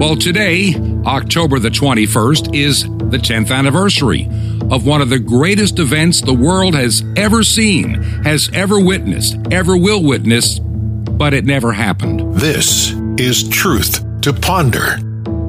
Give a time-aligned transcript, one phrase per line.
[0.00, 0.74] Well, today,
[1.04, 4.26] October the 21st, is the 10th anniversary
[4.70, 7.92] of one of the greatest events the world has ever seen,
[8.24, 12.34] has ever witnessed, ever will witness, but it never happened.
[12.34, 14.96] This is Truth to Ponder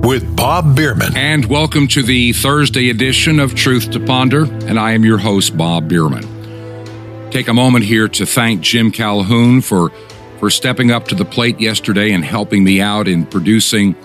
[0.06, 1.16] with Bob Bierman.
[1.16, 5.56] And welcome to the Thursday edition of Truth to Ponder, and I am your host,
[5.56, 7.30] Bob Bierman.
[7.32, 9.92] Take a moment here to thank Jim Calhoun for,
[10.40, 13.96] for stepping up to the plate yesterday and helping me out in producing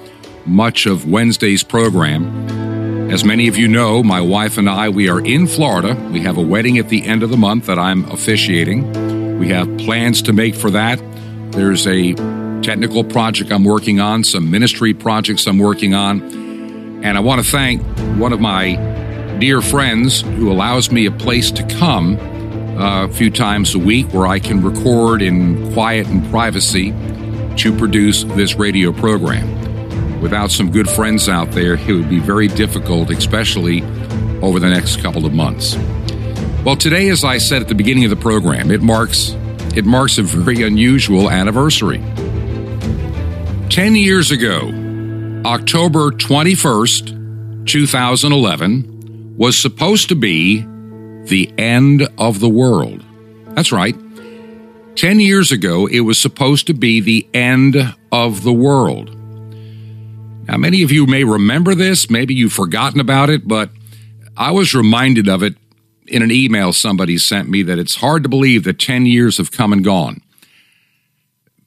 [0.46, 3.10] much of Wednesday's program.
[3.10, 5.95] As many of you know, my wife and I, we are in Florida.
[6.12, 9.38] We have a wedding at the end of the month that I'm officiating.
[9.38, 11.00] We have plans to make for that.
[11.52, 12.14] There's a
[12.62, 16.20] technical project I'm working on, some ministry projects I'm working on.
[17.05, 17.80] And I want to thank
[18.19, 18.74] one of my
[19.38, 22.16] dear friends who allows me a place to come
[22.77, 26.91] uh, a few times a week where I can record in quiet and privacy
[27.56, 29.75] to produce this radio program
[30.27, 33.82] without some good friends out there, it would be very difficult, especially
[34.42, 35.77] over the next couple of months.
[36.64, 39.36] Well, today, as I said at the beginning of the program, it marks
[39.77, 41.98] it marks a very unusual anniversary.
[43.70, 44.72] Ten years ago,
[45.44, 50.66] October 21st, 2011, was supposed to be
[51.27, 53.05] the end of the world.
[53.55, 53.94] That's right.
[54.96, 57.77] Ten years ago, it was supposed to be the end
[58.11, 59.16] of the world.
[60.48, 63.70] Now, many of you may remember this, maybe you've forgotten about it, but
[64.36, 65.56] I was reminded of it
[66.06, 69.50] in an email somebody sent me that it's hard to believe that 10 years have
[69.50, 70.20] come and gone.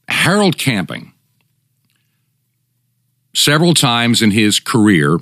[0.08, 1.14] Harold Camping,
[3.36, 5.20] several times in his career,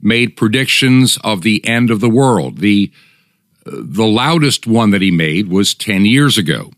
[0.00, 2.58] made predictions of the end of the world.
[2.58, 2.90] The,
[3.64, 6.72] the loudest one that he made was 10 years ago.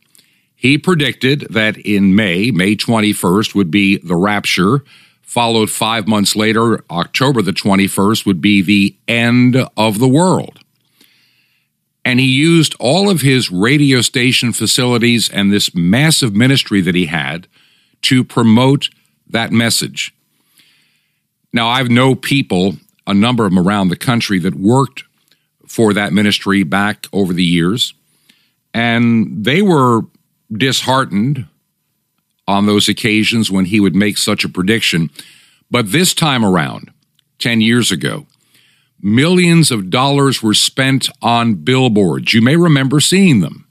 [0.55, 4.84] He predicted that in May, May 21st, would be the rapture
[5.33, 10.58] followed five months later, October the 21st, would be the end of the world.
[12.05, 17.06] And he used all of his radio station facilities and this massive ministry that he
[17.06, 17.46] had
[18.02, 18.90] to promote
[19.27, 20.14] that message.
[21.51, 22.74] Now, I've known people,
[23.06, 25.05] a number of them around the country, that worked
[25.67, 27.95] for that ministry back over the years,
[28.74, 30.02] and they were
[30.52, 31.46] disheartened
[32.47, 35.11] on those occasions when he would make such a prediction.
[35.70, 36.92] But this time around,
[37.39, 38.27] 10 years ago,
[39.01, 42.33] millions of dollars were spent on billboards.
[42.35, 43.67] You may remember seeing them.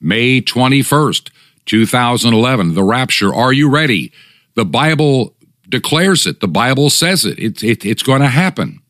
[0.00, 1.30] May 21st,
[1.66, 3.34] 2011, the rapture.
[3.34, 4.12] Are you ready?
[4.54, 5.34] The Bible
[5.68, 6.40] declares it.
[6.40, 7.38] The Bible says it.
[7.38, 8.80] it, it it's going to happen.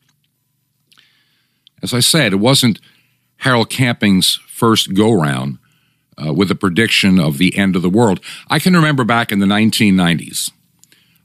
[1.83, 2.79] As I said, it wasn't
[3.37, 5.57] Harold Camping's first go round
[6.17, 8.19] uh, with a prediction of the end of the world.
[8.49, 10.51] I can remember back in the 1990s,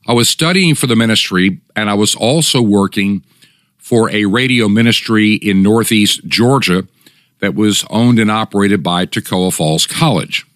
[0.07, 3.25] I was studying for the ministry and I was also working
[3.79, 6.87] for a radio ministry in Northeast Georgia
[7.41, 10.47] that was owned and operated by Toccoa Falls College.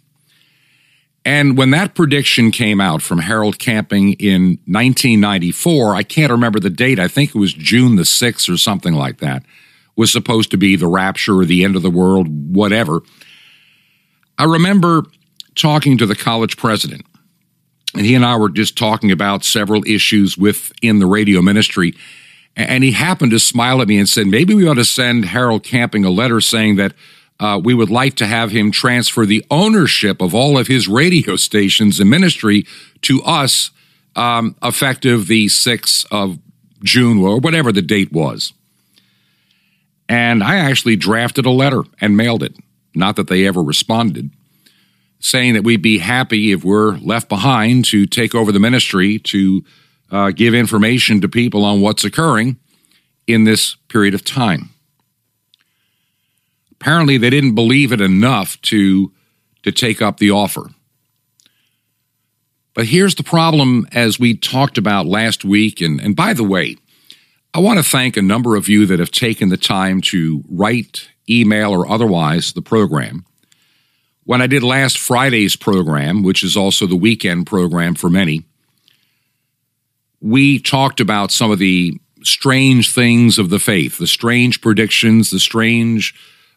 [1.25, 6.71] And when that prediction came out from Harold Camping in 1994, I can't remember the
[6.71, 9.45] date, I think it was June the 6th or something like that,
[9.97, 13.03] was supposed to be the rapture or the end of the world, whatever.
[14.41, 15.05] I remember
[15.55, 17.05] talking to the college president,
[17.95, 21.93] and he and I were just talking about several issues within the radio ministry.
[22.57, 25.63] And he happened to smile at me and said, maybe we ought to send Harold
[25.63, 26.95] Camping a letter saying that
[27.39, 31.37] uh, we would like to have him transfer the ownership of all of his radio
[31.37, 32.65] stations and ministry
[33.03, 33.71] to us
[34.17, 36.39] um, effective the 6th of
[36.83, 38.55] June or whatever the date was.
[40.09, 42.57] And I actually drafted a letter and mailed it.
[42.95, 44.31] Not that they ever responded,
[45.21, 49.65] saying that we'd be happy if we're left behind to take over the ministry to
[50.11, 52.57] uh, give information to people on what's occurring
[53.27, 54.71] in this period of time.
[56.73, 59.13] Apparently, they didn't believe it enough to,
[59.63, 60.71] to take up the offer.
[62.75, 65.81] But here's the problem, as we talked about last week.
[65.81, 66.77] And, and by the way,
[67.53, 71.09] I want to thank a number of you that have taken the time to write,
[71.31, 73.25] email, or otherwise the program.
[74.25, 78.45] When I did last Friday's program, which is also the weekend program for many,
[80.21, 85.41] we talked about some of the strange things of the faith, the strange predictions, the
[85.41, 86.15] strange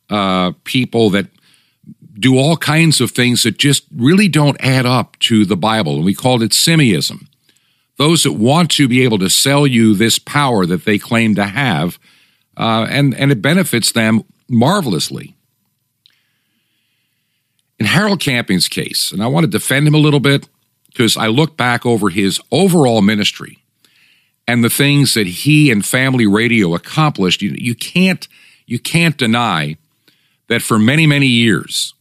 [0.09, 1.27] uh, people that
[2.19, 5.95] do all kinds of things that just really don't add up to the Bible.
[5.95, 7.27] And we called it Simeism.
[7.97, 11.45] Those that want to be able to sell you this power that they claim to
[11.45, 11.99] have,
[12.57, 15.35] uh, and, and it benefits them marvelously.
[17.79, 20.47] In Harold Camping's case, and I want to defend him a little bit
[20.87, 23.59] because I look back over his overall ministry,
[24.47, 28.27] and the things that he and family radio accomplished, you, you can't
[28.65, 29.77] you can't deny
[30.47, 31.93] that for many, many years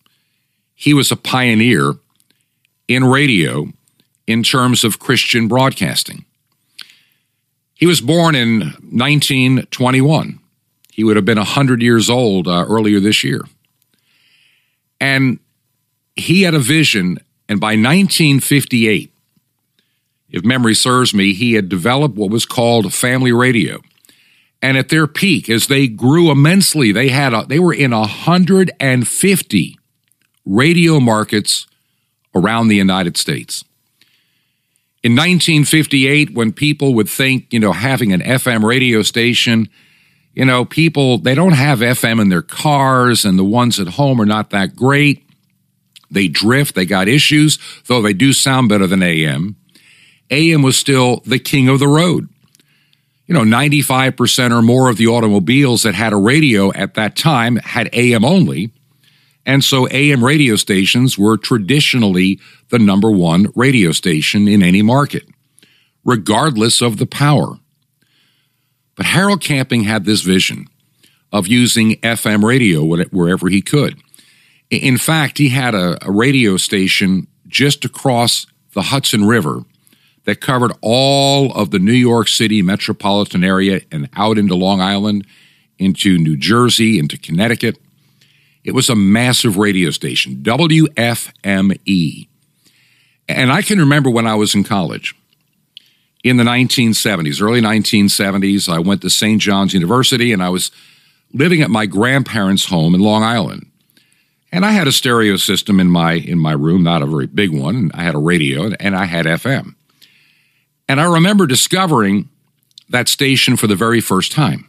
[0.82, 1.94] he was a pioneer
[2.88, 3.68] in radio
[4.26, 6.24] in terms of Christian broadcasting.
[7.74, 8.60] He was born in
[8.90, 10.40] 1921.
[10.92, 13.40] He would have been 100 years old uh, earlier this year.
[15.00, 15.40] And
[16.14, 17.18] he had a vision,
[17.48, 19.12] and by 1958,
[20.28, 23.80] if memory serves me, he had developed what was called family radio.
[24.60, 29.78] And at their peak, as they grew immensely, they had a, they were in 150
[30.44, 31.66] radio markets
[32.34, 33.64] around the United States.
[35.02, 39.68] In 1958, when people would think, you know, having an FM radio station,
[40.34, 44.20] you know, people, they don't have FM in their cars and the ones at home
[44.20, 45.26] are not that great.
[46.10, 49.56] They drift, they got issues, though they do sound better than AM.
[50.30, 52.28] AM was still the king of the road.
[53.26, 57.56] You know, 95% or more of the automobiles that had a radio at that time
[57.56, 58.72] had AM only.
[59.44, 65.26] And so AM radio stations were traditionally the number one radio station in any market,
[66.04, 67.58] regardless of the power.
[68.96, 70.68] But Harold Camping had this vision
[71.32, 73.98] of using FM radio wherever he could.
[74.70, 79.64] In fact, he had a, a radio station just across the Hudson River
[80.24, 85.26] that covered all of the New York City metropolitan area and out into Long Island,
[85.78, 87.78] into New Jersey, into Connecticut.
[88.64, 92.28] It was a massive radio station, WFME.
[93.28, 95.14] And I can remember when I was in college
[96.22, 99.40] in the 1970s, early 1970s, I went to St.
[99.40, 100.70] John's University and I was
[101.32, 103.66] living at my grandparents' home in Long Island.
[104.52, 107.50] And I had a stereo system in my in my room, not a very big
[107.50, 107.90] one.
[107.94, 109.74] I had a radio and I had FM.
[110.88, 112.28] And I remember discovering
[112.90, 114.68] that station for the very first time,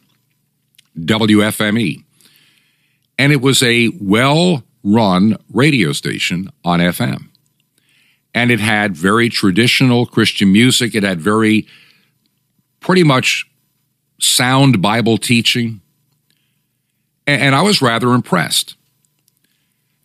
[0.97, 2.03] WFME.
[3.19, 7.29] And it was a well run radio station on FM.
[8.33, 10.95] And it had very traditional Christian music.
[10.95, 11.67] It had very,
[12.79, 13.45] pretty much
[14.19, 15.81] sound Bible teaching.
[17.25, 18.75] And I was rather impressed.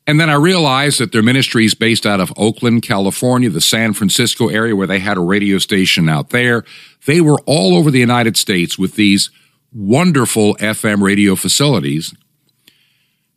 [0.06, 3.92] And then I realized that their ministry is based out of Oakland, California, the San
[3.92, 6.64] Francisco area where they had a radio station out there.
[7.06, 9.30] They were all over the United States with these
[9.72, 12.14] wonderful FM radio facilities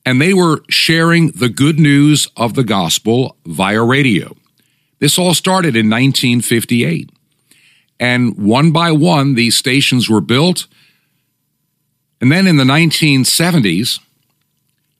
[0.06, 4.36] and they were sharing the good news of the gospel via radio.
[5.02, 7.10] This all started in 1958.
[8.00, 10.68] And one by one, these stations were built.
[12.22, 14.00] And then in the 1970s,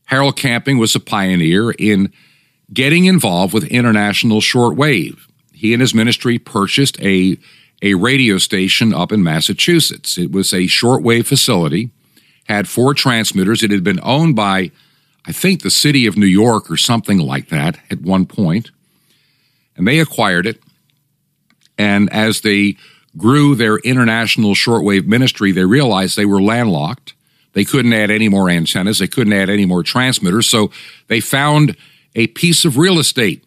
[0.06, 2.12] Harold Camping was a pioneer in
[2.74, 5.20] getting involved with international shortwave.
[5.54, 7.38] He and his ministry purchased a,
[7.84, 10.18] a radio station up in Massachusetts.
[10.18, 11.92] It was a shortwave facility,
[12.46, 13.62] had four transmitters.
[13.62, 14.72] It had been owned by
[15.26, 18.72] I think the city of New York or something like that at one point.
[19.82, 20.62] And they acquired it.
[21.76, 22.78] And as they
[23.18, 27.16] grew their international shortwave ministry, they realized they were landlocked.
[27.54, 30.48] They couldn't add any more antennas, they couldn't add any more transmitters.
[30.48, 30.70] So
[31.08, 31.76] they found
[32.14, 33.44] a piece of real estate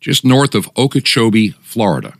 [0.00, 2.14] just north of Okeechobee, Florida.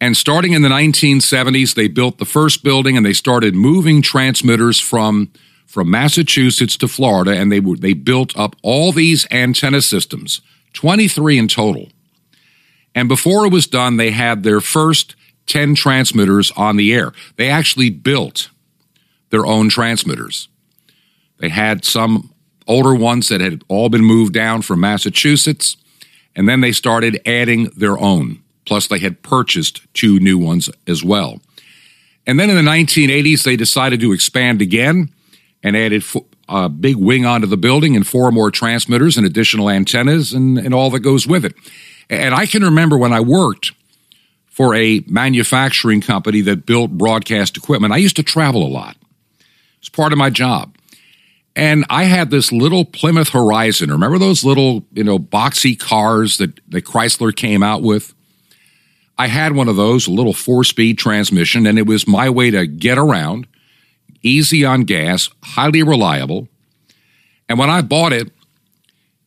[0.00, 4.80] And starting in the 1970s, they built the first building and they started moving transmitters
[4.80, 5.30] from
[5.64, 10.40] from Massachusetts to Florida, and they they built up all these antenna systems,
[10.78, 11.88] 23 in total.
[12.94, 15.16] And before it was done, they had their first
[15.46, 17.12] 10 transmitters on the air.
[17.34, 18.48] They actually built
[19.30, 20.48] their own transmitters.
[21.38, 22.32] They had some
[22.68, 25.76] older ones that had all been moved down from Massachusetts,
[26.36, 28.40] and then they started adding their own.
[28.64, 31.40] Plus, they had purchased two new ones as well.
[32.24, 35.12] And then in the 1980s, they decided to expand again
[35.60, 36.04] and added
[36.48, 40.74] a big wing onto the building and four more transmitters and additional antennas and, and
[40.74, 41.54] all that goes with it.
[42.08, 43.72] And I can remember when I worked
[44.46, 48.96] for a manufacturing company that built broadcast equipment, I used to travel a lot.
[49.78, 50.74] It's part of my job.
[51.54, 53.90] And I had this little Plymouth Horizon.
[53.90, 58.14] Remember those little, you know, boxy cars that, that Chrysler came out with?
[59.18, 62.52] I had one of those, a little four speed transmission, and it was my way
[62.52, 63.47] to get around
[64.22, 66.48] easy on gas, highly reliable.
[67.48, 68.30] And when I bought it,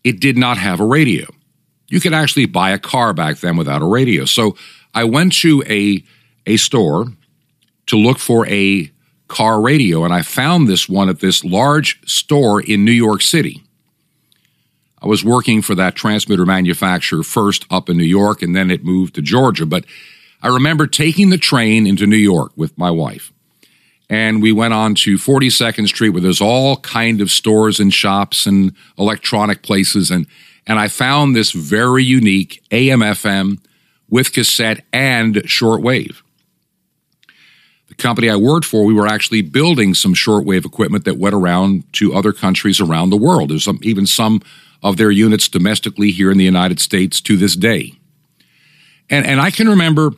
[0.04, 1.28] it did not have a radio.
[1.90, 4.26] You could actually buy a car back then without a radio.
[4.26, 4.56] So
[4.94, 6.04] I went to a,
[6.46, 7.08] a store
[7.88, 8.92] to look for a
[9.28, 13.64] car radio, and I found this one at this large store in New York City.
[15.02, 18.84] I was working for that transmitter manufacturer first up in New York, and then it
[18.84, 19.66] moved to Georgia.
[19.66, 19.86] But
[20.44, 23.32] I remember taking the train into New York with my wife.
[24.12, 28.46] And we went on to 42nd Street where there's all kind of stores and shops
[28.46, 30.12] and electronic places.
[30.12, 30.28] And,
[30.68, 33.60] and I found this very unique AM FM
[34.10, 36.22] with cassette and shortwave.
[37.88, 41.86] The company I worked for, we were actually building some shortwave equipment that went around
[41.94, 43.50] to other countries around the world.
[43.50, 44.42] There's some, even some
[44.84, 47.94] of their units domestically here in the United States to this day.
[49.10, 50.12] And, and I can remember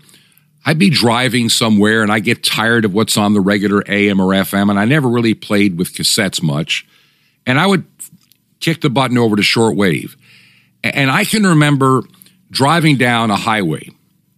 [0.65, 4.27] I'd be driving somewhere and I get tired of what's on the regular AM or
[4.27, 6.87] FM, and I never really played with cassettes much.
[7.45, 7.85] And I would
[8.59, 10.15] kick the button over to shortwave.
[10.83, 12.03] And I can remember
[12.49, 13.89] driving down a highway.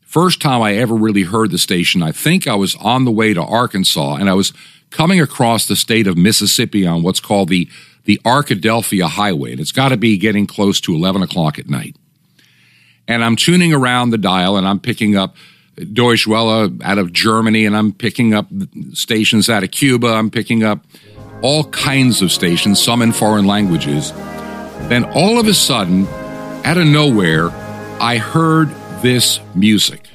[0.02, 3.34] First time I ever really heard the station, I think I was on the way
[3.34, 4.54] to Arkansas and I was
[4.90, 7.68] coming across the state of Mississippi on what's called the,
[8.06, 9.52] the Arkadelphia Highway.
[9.52, 11.98] And it's got to be getting close to 11 o'clock at night.
[13.08, 15.36] And I'm tuning around the dial and I'm picking up
[15.94, 18.48] Deutsche Welle out of Germany, and I'm picking up
[18.94, 20.08] stations out of Cuba.
[20.08, 20.86] I'm picking up
[21.42, 24.12] all kinds of stations, some in foreign languages.
[24.88, 26.08] Then all of a sudden,
[26.64, 27.50] out of nowhere,
[28.00, 28.70] I heard
[29.02, 30.10] this music.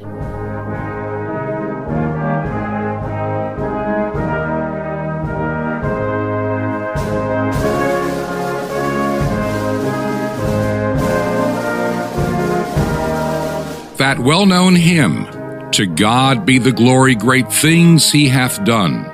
[13.98, 15.26] That well known hymn,
[15.72, 19.04] to God be the glory, great things he hath done,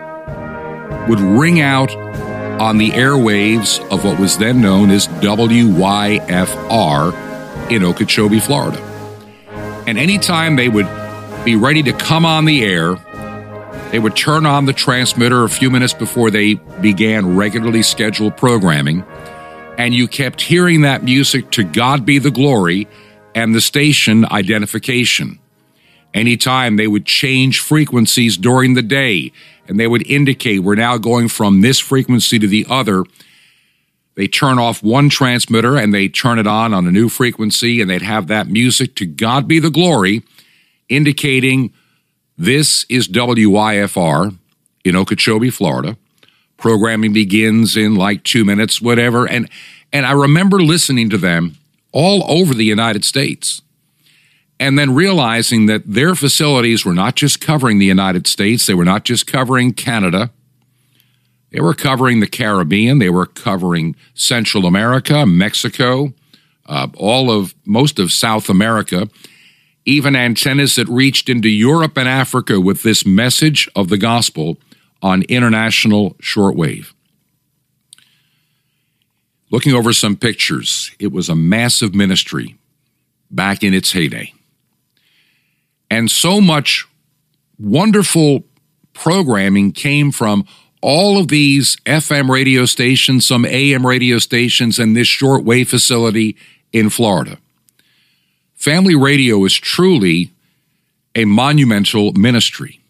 [1.09, 1.95] would ring out
[2.61, 6.21] on the airwaves of what was then known as WYFR
[7.71, 8.81] in Okeechobee, Florida.
[9.87, 10.89] And anytime they would
[11.45, 12.97] be ready to come on the air,
[13.93, 19.05] they would turn on the transmitter a few minutes before they began regularly scheduled programming,
[19.79, 22.89] and you kept hearing that music to God be the glory
[23.35, 25.39] and the station identification.
[26.15, 29.33] Anytime they would change frequencies during the day
[29.69, 33.05] and they would indicate we're now going from this frequency to the other,
[34.15, 37.91] they turn off one transmitter and they turn it on on a new frequency and
[37.91, 40.23] they'd have that music to God be the glory,
[40.89, 41.73] indicating
[42.39, 44.37] this is WYFR
[44.85, 45.97] in Okeechobee, Florida.
[46.57, 49.29] Programming begins in like two minutes, whatever.
[49.29, 49.51] And
[49.93, 51.57] and I remember listening to them
[51.93, 53.61] all over the United States
[54.59, 58.85] and then realizing that their facilities were not just covering the United States, they were
[58.85, 60.31] not just covering Canada,
[61.51, 66.13] they were covering the Caribbean, they were covering Central America, Mexico,
[66.67, 69.09] uh, all of most of South America,
[69.85, 74.59] even antennas that reached into Europe and Africa with this message of the gospel
[75.03, 76.93] on international shortwave.
[79.51, 82.57] Looking over some pictures, it was a massive ministry
[83.31, 84.33] back in its heyday
[85.91, 86.87] and so much
[87.59, 88.45] wonderful
[88.93, 90.47] programming came from
[90.83, 96.37] all of these FM radio stations, some AM radio stations, and this shortwave facility
[96.73, 97.39] in Florida.
[98.55, 100.33] Family radio is truly
[101.15, 102.81] a monumental ministry.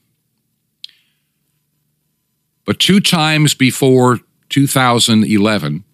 [2.64, 5.84] But two times before 2011,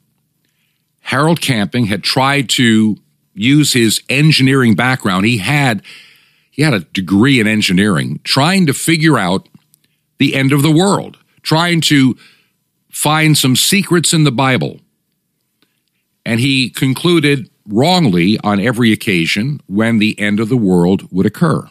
[1.02, 2.96] Harold Camping had tried to
[3.34, 5.26] use his engineering background.
[5.26, 5.82] He had
[6.52, 9.48] he had a degree in engineering, trying to figure out
[10.18, 12.14] the end of the world, trying to
[12.90, 14.78] find some secrets in the Bible.
[16.24, 21.68] And he concluded wrongly on every occasion when the end of the world would occur.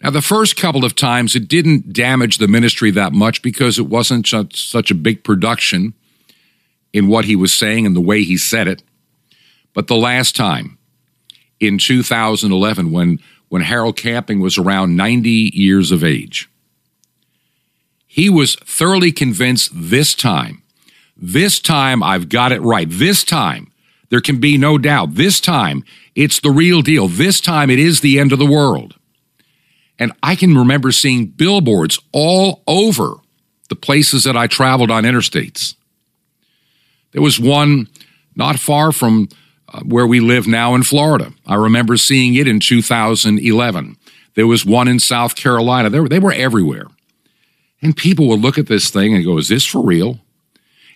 [0.00, 3.88] Now, the first couple of times it didn't damage the ministry that much because it
[3.88, 5.94] wasn't such a big production
[6.92, 8.82] in what he was saying and the way he said it.
[9.72, 10.78] But the last time,
[11.60, 16.48] in 2011 when, when Harold Camping was around 90 years of age.
[18.06, 20.62] He was thoroughly convinced this time,
[21.16, 22.88] this time I've got it right.
[22.88, 23.72] This time,
[24.10, 25.14] there can be no doubt.
[25.14, 25.84] This time,
[26.14, 27.08] it's the real deal.
[27.08, 28.94] This time, it is the end of the world.
[29.98, 33.14] And I can remember seeing billboards all over
[33.68, 35.74] the places that I traveled on interstates.
[37.12, 37.88] There was one
[38.36, 39.28] not far from
[39.82, 41.32] where we live now in Florida.
[41.46, 43.96] I remember seeing it in 2011.
[44.34, 45.90] There was one in South Carolina.
[45.90, 46.86] They were, they were everywhere.
[47.82, 50.20] And people would look at this thing and go, Is this for real?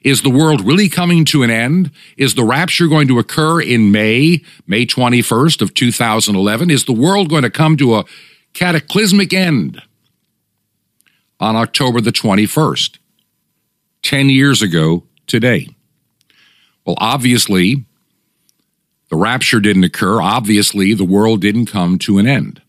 [0.02, 1.90] Is the world really coming to an end?
[2.16, 6.70] Is the rapture going to occur in May, May 21st of 2011?
[6.70, 8.04] Is the world going to come to a
[8.54, 9.82] cataclysmic end
[11.40, 12.98] on October the 21st?
[14.02, 15.68] 10 years ago today.
[16.86, 17.84] Well, obviously,
[19.10, 20.20] the rapture didn't occur.
[20.20, 22.62] Obviously, the world didn't come to an end.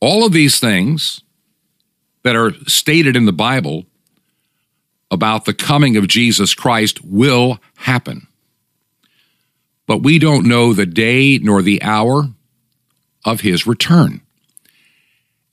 [0.00, 1.22] all of these things
[2.22, 3.84] that are stated in the Bible
[5.10, 8.26] about the coming of Jesus Christ will happen.
[9.86, 12.28] But we don't know the day nor the hour
[13.24, 14.20] of his return.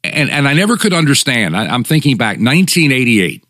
[0.04, 1.56] And, and I never could understand.
[1.56, 3.44] I, I'm thinking back, 1988.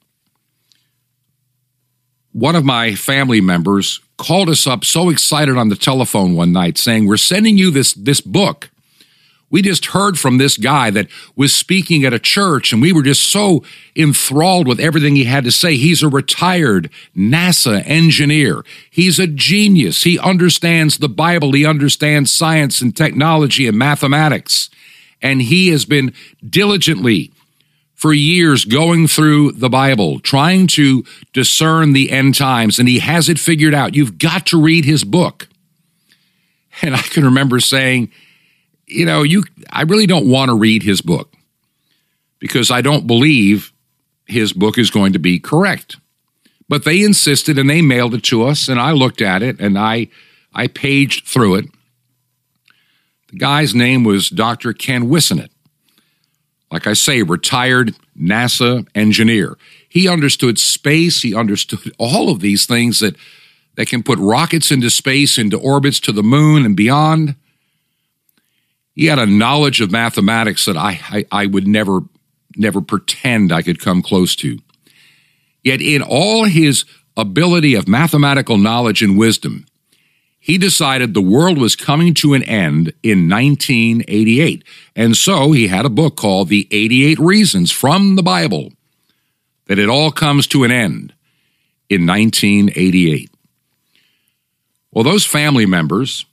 [2.32, 6.78] One of my family members called us up so excited on the telephone one night
[6.78, 8.70] saying, We're sending you this, this book
[9.56, 13.04] we just heard from this guy that was speaking at a church, and we were
[13.04, 13.64] just so
[13.96, 15.78] enthralled with everything he had to say.
[15.78, 18.66] He's a retired NASA engineer.
[18.90, 20.04] He's a genius.
[20.04, 24.70] He understands the Bible, he understands science and technology and mathematics.
[25.22, 26.14] And he has been
[26.48, 27.32] diligently
[27.96, 33.30] for years going through the Bible, trying to discern the end times, and he has
[33.30, 33.96] it figured out.
[33.96, 35.48] You've got to read his book.
[36.82, 38.12] And I can remember saying,
[38.86, 41.34] you know, you I really don't want to read his book
[42.40, 43.72] because I don't believe
[44.26, 45.96] his book is going to be correct.
[46.68, 49.80] But they insisted and they mailed it to us and I looked at it and
[49.80, 50.10] I
[50.54, 51.66] I paged through it.
[53.30, 54.74] The guy's name was Dr.
[54.74, 55.52] Ken Whisenant.
[56.72, 59.58] Like I say, retired NASA engineer.
[59.88, 63.16] He understood space, he understood all of these things that
[63.76, 67.36] that can put rockets into space, into orbits to the moon and beyond.
[68.94, 72.02] He had a knowledge of mathematics that I, I, I would never,
[72.56, 74.60] never pretend I could come close to.
[75.64, 76.86] Yet, in all his
[77.18, 79.66] ability of mathematical knowledge and wisdom,
[80.46, 84.64] he decided the world was coming to an end in 1988.
[84.96, 88.72] And so he had a book called The 88 Reasons from the Bible
[89.66, 91.16] that it all comes to an end
[91.90, 93.32] in 1988.
[94.92, 96.28] Well, those family members,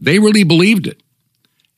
[0.00, 1.00] they really believed it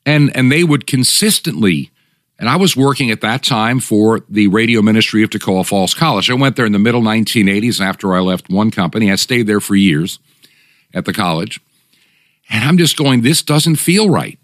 [0.07, 1.91] and and they would consistently
[2.39, 6.31] and I was working at that time for the radio ministry of Toccoa Falls College.
[6.31, 9.13] I went there in the middle 1980s after I left one company.
[9.13, 10.21] I stayed there for years
[10.95, 11.61] at the college.
[12.51, 14.39] And I'm just going, this doesn't feel right.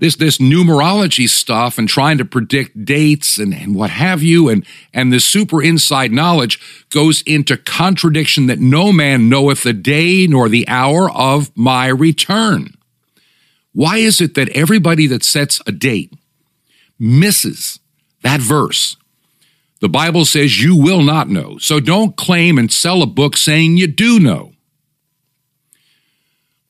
[0.00, 4.66] This this numerology stuff and trying to predict dates and, and what have you, and
[4.92, 6.58] and the super inside knowledge
[6.90, 12.74] goes into contradiction that no man knoweth the day nor the hour of my return.
[13.72, 16.12] Why is it that everybody that sets a date
[16.98, 17.78] misses
[18.22, 18.96] that verse?
[19.80, 21.58] The Bible says you will not know.
[21.58, 24.53] So don't claim and sell a book saying you do know.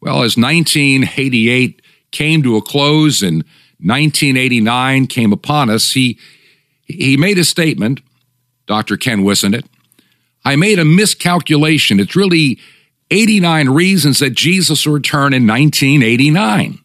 [0.04, 3.36] Well, as 1988 came to a close and
[3.78, 6.18] 1989 came upon us, he,
[6.84, 8.02] he made a statement,
[8.66, 8.98] Dr.
[8.98, 9.64] Ken Whisenant.
[10.44, 12.00] I made a miscalculation.
[12.00, 12.58] It's really
[13.10, 16.80] 89 reasons that Jesus will return in 1989.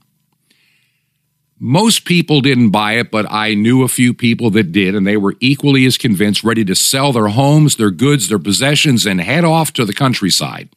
[1.60, 5.18] Most people didn't buy it, but I knew a few people that did, and they
[5.18, 9.44] were equally as convinced, ready to sell their homes, their goods, their possessions, and head
[9.44, 10.70] off to the countryside,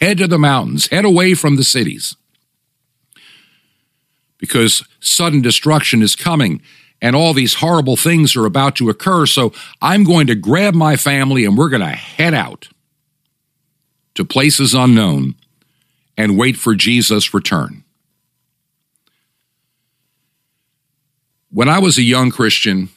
[0.00, 2.16] head to the mountains, head away from the cities.
[4.38, 6.62] Because sudden destruction is coming
[7.00, 9.26] and all these horrible things are about to occur.
[9.26, 12.68] So I'm going to grab my family and we're going to head out
[14.14, 15.34] to places unknown
[16.16, 17.84] and wait for Jesus' return.
[21.50, 22.88] When I was a young Christian,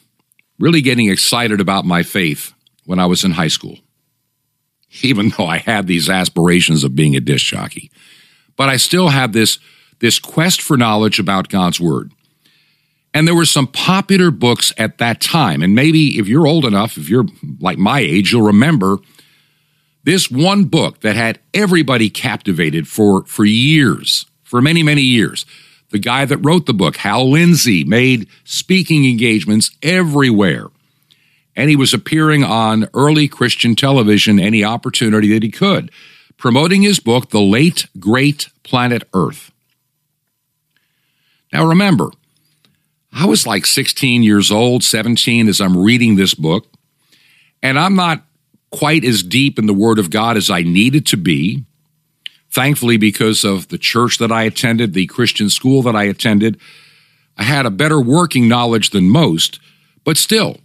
[0.58, 2.52] really getting excited about my faith
[2.84, 3.78] when I was in high school,
[5.02, 7.90] even though I had these aspirations of being a disc jockey,
[8.56, 9.58] but I still had this,
[10.00, 12.12] this quest for knowledge about God's Word.
[13.12, 15.62] And there were some popular books at that time.
[15.62, 17.26] And maybe if you're old enough, if you're
[17.58, 18.98] like my age, you'll remember
[20.04, 25.44] this one book that had everybody captivated for, for years, for many, many years
[25.90, 30.66] the guy that wrote the book, Hal Lindsey, made speaking engagements everywhere.
[31.60, 35.90] And he was appearing on early Christian television any opportunity that he could,
[36.38, 39.52] promoting his book, The Late Great Planet Earth.
[41.52, 42.12] Now remember,
[43.12, 46.66] I was like 16 years old, 17 as I'm reading this book,
[47.62, 48.24] and I'm not
[48.70, 51.66] quite as deep in the Word of God as I needed to be.
[52.48, 56.58] Thankfully, because of the church that I attended, the Christian school that I attended,
[57.36, 59.60] I had a better working knowledge than most.
[60.04, 60.56] But still,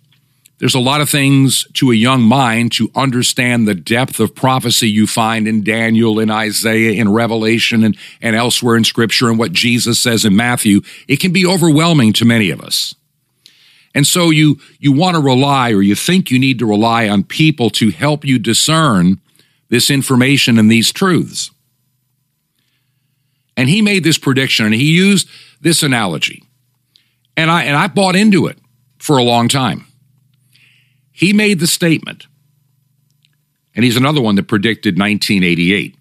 [0.65, 4.89] there's a lot of things to a young mind to understand the depth of prophecy
[4.89, 9.51] you find in Daniel, in Isaiah, in Revelation, and, and elsewhere in Scripture, and what
[9.51, 10.81] Jesus says in Matthew.
[11.07, 12.95] It can be overwhelming to many of us.
[13.93, 17.25] And so you, you want to rely, or you think you need to rely on
[17.25, 19.21] people to help you discern
[19.69, 21.51] this information and these truths.
[23.55, 25.29] And he made this prediction and he used
[25.61, 26.41] this analogy.
[27.37, 28.57] And I and I bought into it
[28.97, 29.85] for a long time.
[31.15, 32.27] He made the statement,
[33.73, 35.95] and he's another one that predicted 1988.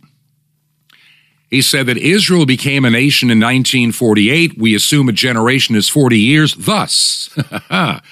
[1.50, 4.58] He said that Israel became a nation in 1948.
[4.58, 6.56] We assume a generation is 40 years.
[6.56, 7.30] Thus,
[7.70, 8.02] the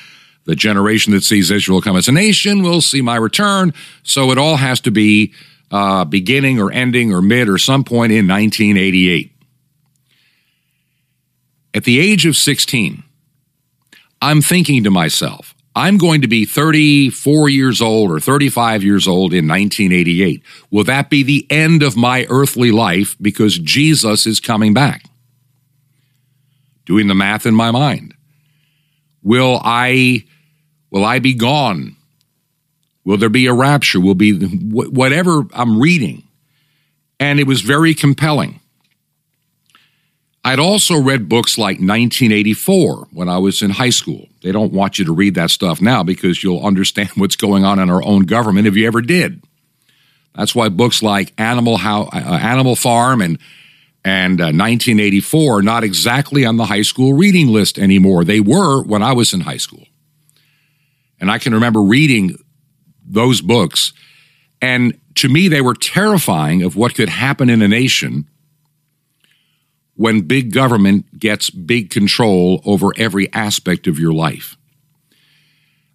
[0.54, 3.74] generation that sees Israel come as a nation will see my return.
[4.04, 5.34] So it all has to be
[5.72, 9.32] uh, beginning or ending or mid or some point in 1988.
[11.74, 13.02] At the age of 16,
[14.20, 19.32] I'm thinking to myself, I'm going to be 34 years old or 35 years old
[19.32, 20.42] in 1988.
[20.70, 25.04] Will that be the end of my earthly life because Jesus is coming back?
[26.84, 28.14] Doing the math in my mind.
[29.22, 30.24] Will I
[30.90, 31.96] will I be gone?
[33.04, 34.00] Will there be a rapture?
[34.00, 36.24] Will be whatever I'm reading.
[37.18, 38.60] And it was very compelling.
[40.44, 44.26] I'd also read books like 1984 when I was in high school.
[44.42, 47.78] They don't want you to read that stuff now because you'll understand what's going on
[47.78, 49.42] in our own government if you ever did.
[50.34, 53.38] That's why books like Animal How, uh, Animal Farm and
[54.04, 58.24] and uh, 1984 are not exactly on the high school reading list anymore.
[58.24, 59.86] They were when I was in high school.
[61.20, 62.36] And I can remember reading
[63.06, 63.92] those books
[64.60, 68.26] and to me they were terrifying of what could happen in a nation
[70.02, 74.56] when big government gets big control over every aspect of your life.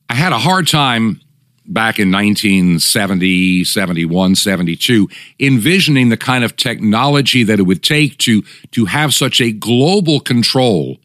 [0.08, 1.20] I had a hard time
[1.66, 5.10] back in 1970, 71, 72,
[5.42, 10.22] envisioning the kind of technology that it would take to, to have such a global
[10.22, 11.00] control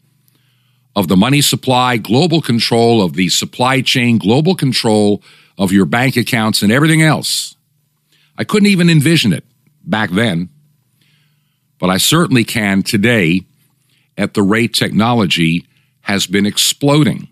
[0.95, 5.21] of the money supply, global control of the supply chain, global control
[5.57, 7.57] of your bank accounts and everything else.
[8.37, 9.43] I couldn't even envision it
[9.83, 10.52] back then
[11.83, 13.41] but I certainly can today
[14.17, 15.67] at the rate technology
[15.99, 17.27] has been exploding.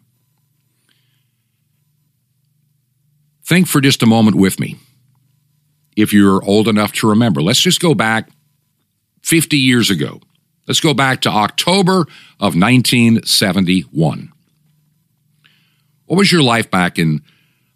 [3.46, 4.76] Think for just a moment with me.
[5.96, 8.30] If you're old enough to remember, let's just go back
[9.22, 10.20] 50 years ago.
[10.68, 12.02] Let's go back to October
[12.38, 14.34] of 1971.
[16.08, 17.22] What was your life back in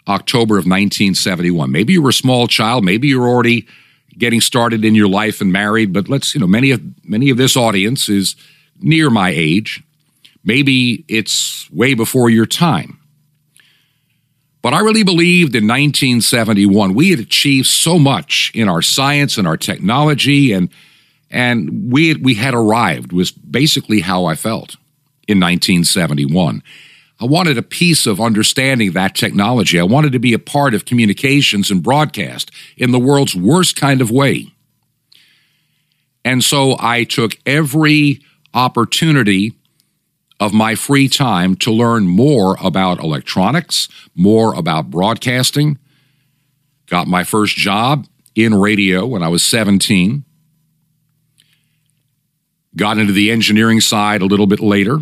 [0.10, 1.72] October of 1971?
[1.72, 3.66] Maybe you were a small child, maybe you were already
[4.18, 7.38] getting started in your life and married, but let's, you know, many of many of
[7.38, 8.36] this audience is
[8.80, 9.84] near my age.
[10.44, 13.00] Maybe it's way before your time.
[14.62, 19.48] But I really believed in 1971 we had achieved so much in our science and
[19.48, 20.70] our technology and
[21.30, 24.78] and we we had arrived was basically how I felt
[25.28, 26.64] in 1971.
[27.20, 29.80] I wanted a piece of understanding that technology.
[29.80, 34.02] I wanted to be a part of communications and broadcast in the world's worst kind
[34.02, 34.48] of way.
[36.26, 38.22] And so I took every
[38.54, 39.54] opportunity
[40.40, 45.78] of my free time to learn more about electronics, more about broadcasting.
[46.88, 50.26] Got my first job in radio when I was 17.
[52.76, 55.00] Got into the engineering side a little bit later.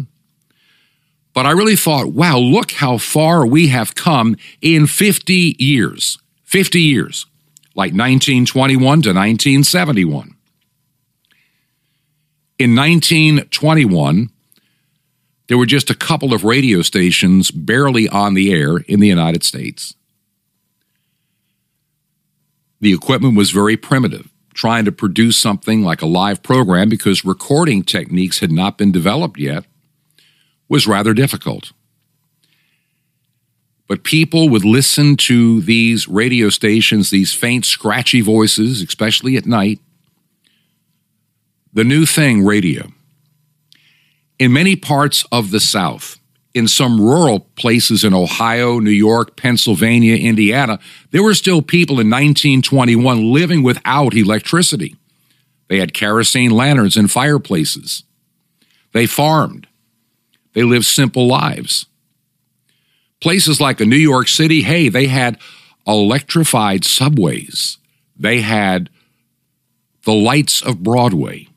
[1.33, 6.19] But I really thought, wow, look how far we have come in 50 years.
[6.43, 7.25] 50 years,
[7.75, 10.35] like 1921 to 1971.
[12.59, 14.29] In 1921,
[15.47, 19.43] there were just a couple of radio stations barely on the air in the United
[19.43, 19.95] States.
[22.79, 27.81] The equipment was very primitive, trying to produce something like a live program because recording
[27.81, 29.65] techniques had not been developed yet
[30.73, 31.71] was rather difficult.
[33.87, 39.79] But people would listen to these radio stations, these faint, scratchy voices, especially at night.
[41.73, 42.91] The new thing, radio.
[44.39, 46.19] In many parts of the South,
[46.55, 50.79] in some rural places in Ohio, New York, Pennsylvania, Indiana,
[51.11, 54.95] there were still people in 1921 living without electricity.
[55.67, 58.05] They had kerosene lanterns and fireplaces.
[58.91, 59.67] They farmed.
[60.53, 61.85] They lived simple lives.
[63.19, 65.37] Places like a New York City, hey, they had
[65.87, 67.77] electrified subways.
[68.17, 68.89] They had
[70.05, 71.47] the lights of Broadway.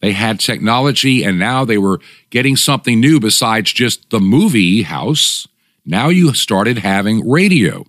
[0.00, 5.48] They had technology, and now they were getting something new besides just the movie house.
[5.86, 7.86] Now you started having radio.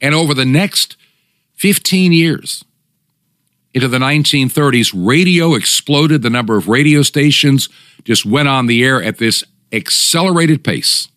[0.00, 0.96] And over the next
[1.54, 2.64] 15 years,
[3.72, 6.22] into the 1930s, radio exploded.
[6.22, 7.68] The number of radio stations
[8.04, 11.08] just went on the air at this accelerated pace.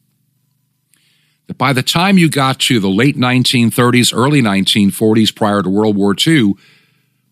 [1.47, 5.95] That by the time you got to the late 1930s, early 1940s, prior to World
[5.97, 6.53] War II,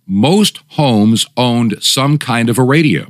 [0.07, 3.07] most homes owned some kind of a radio.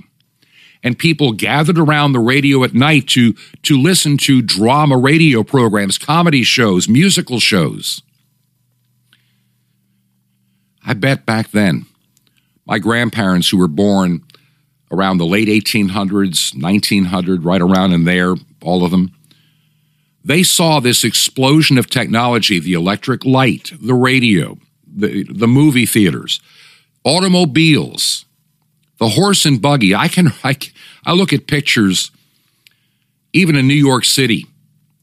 [0.84, 5.98] and people gathered around the radio at night to, to listen to drama radio programs,
[5.98, 8.02] comedy shows, musical shows.
[10.84, 11.86] I bet back then,
[12.66, 14.24] my grandparents who were born
[14.92, 19.12] around the late 1800s, 1900, right around in there, all of them,
[20.24, 26.40] they saw this explosion of technology the electric light, the radio, the, the movie theaters,
[27.04, 28.26] automobiles,
[29.00, 29.96] the horse and buggy.
[29.96, 30.58] I can, I,
[31.06, 32.12] I look at pictures,
[33.34, 34.46] even in New York City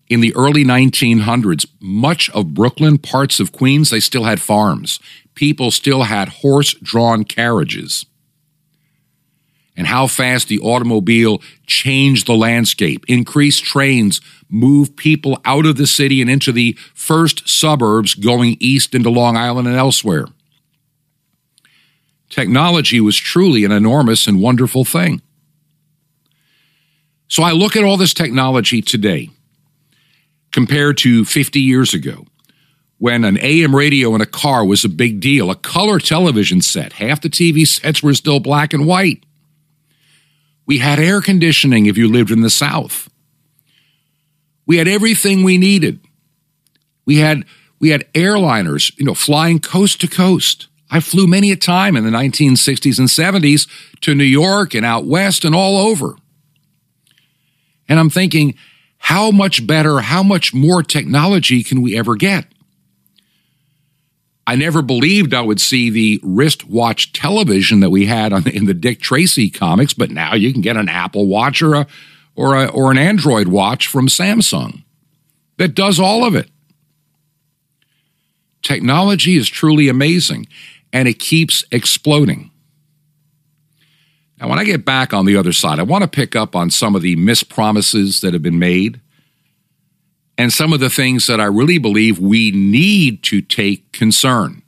[0.09, 5.01] in the early 1900s, much of Brooklyn, parts of Queens, they still had farms.
[5.39, 8.07] People still had horse drawn carriages
[9.77, 13.05] and how fast the automobile changed the landscape.
[13.07, 18.97] Increased trains moved people out of the city and into the first suburbs going east
[18.97, 20.27] into Long Island and elsewhere.
[22.29, 25.23] Technology was truly an enormous and wonderful thing.
[27.29, 29.31] So I look at all this technology today
[30.51, 32.27] compared to 50 years ago
[32.99, 36.95] when an AM radio in a car was a big deal, a color television set.
[36.95, 39.25] Half the TV sets were still black and white.
[40.67, 43.09] We had air conditioning if you lived in the South.
[44.67, 46.01] We had everything we needed.
[47.07, 47.45] We had
[47.81, 50.67] we had airliners, you know, flying coast to coast.
[50.91, 53.69] I flew many a time in the 1960s and 70s
[54.01, 56.17] to New York and out west and all over.
[57.89, 58.57] And I'm thinking,
[58.99, 62.47] how much better, how much more technology can we ever get?
[64.49, 68.73] I never believed I would see the wristwatch television that we had on, in the
[68.73, 71.87] Dick Tracy comics, but now you can get an Apple Watch or a,
[72.35, 74.85] or a, or an Android watch from Samsung
[75.59, 76.49] that does all of it.
[78.63, 80.47] Technology is truly amazing
[80.95, 82.51] and it keeps exploding.
[84.41, 86.71] Now, when I get back on the other side, I want to pick up on
[86.71, 89.03] some of the mispromises that have been made
[90.39, 94.63] and some of the things that I really believe we need to take concern.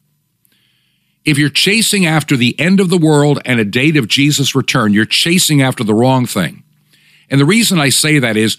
[1.25, 4.93] If you're chasing after the end of the world and a date of Jesus' return,
[4.93, 6.65] you're chasing after the wrong thing.
[7.31, 8.57] And the reason I say that is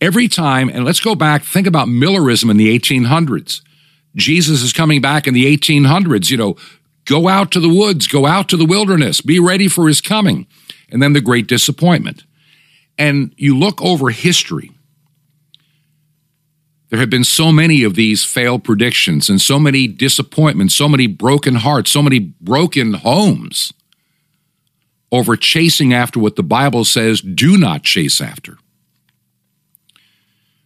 [0.00, 3.60] every time, and let's go back, think about Millerism in the 1800s.
[4.16, 6.56] Jesus is coming back in the 1800s, you know,
[7.04, 10.46] go out to the woods, go out to the wilderness, be ready for his coming.
[10.88, 12.24] And then the great disappointment.
[12.96, 14.70] And you look over history,
[16.90, 21.06] there have been so many of these failed predictions and so many disappointments, so many
[21.06, 23.72] broken hearts, so many broken homes
[25.10, 28.58] over chasing after what the Bible says do not chase after.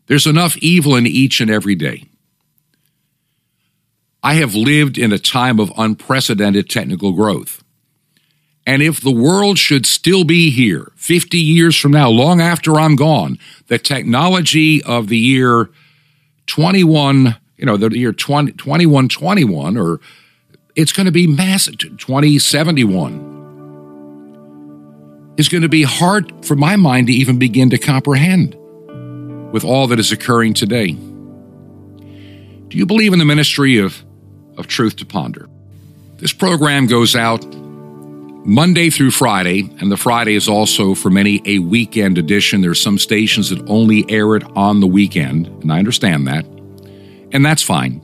[0.07, 2.05] There's enough evil in each and every day.
[4.23, 7.63] I have lived in a time of unprecedented technical growth.
[8.67, 12.97] And if the world should still be here 50 years from now, long after I'm
[12.97, 15.71] gone, the technology of the year
[16.49, 20.01] 21, you know, the year 20, 2121, or
[20.75, 23.37] it's going to be massive, 2071
[25.37, 28.57] is going to be hard for my mind to even begin to comprehend
[29.53, 30.93] with all that is occurring today.
[30.93, 34.05] Do you believe in the ministry of,
[34.57, 35.49] of Truth to Ponder?
[36.17, 37.45] This program goes out
[38.49, 42.63] Monday through Friday, and the Friday is also for many a weekend edition.
[42.63, 46.47] There's some stations that only air it on the weekend, and I understand that.
[47.31, 48.01] And that's fine.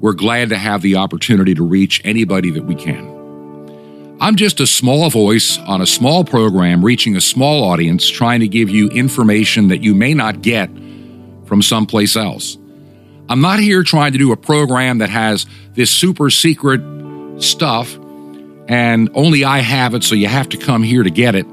[0.00, 4.18] We're glad to have the opportunity to reach anybody that we can.
[4.20, 8.48] I'm just a small voice on a small program reaching a small audience trying to
[8.48, 10.68] give you information that you may not get
[11.46, 12.58] from someplace else.
[13.30, 16.82] I'm not here trying to do a program that has this super secret
[17.42, 17.98] stuff
[18.68, 21.46] and only I have it, so you have to come here to get it.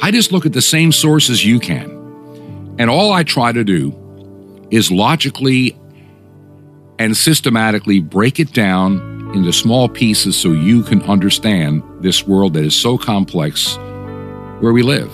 [0.00, 1.90] I just look at the same sources you can.
[2.78, 5.76] And all I try to do is logically
[6.98, 12.64] and systematically break it down into small pieces so you can understand this world that
[12.64, 13.76] is so complex
[14.60, 15.12] where we live.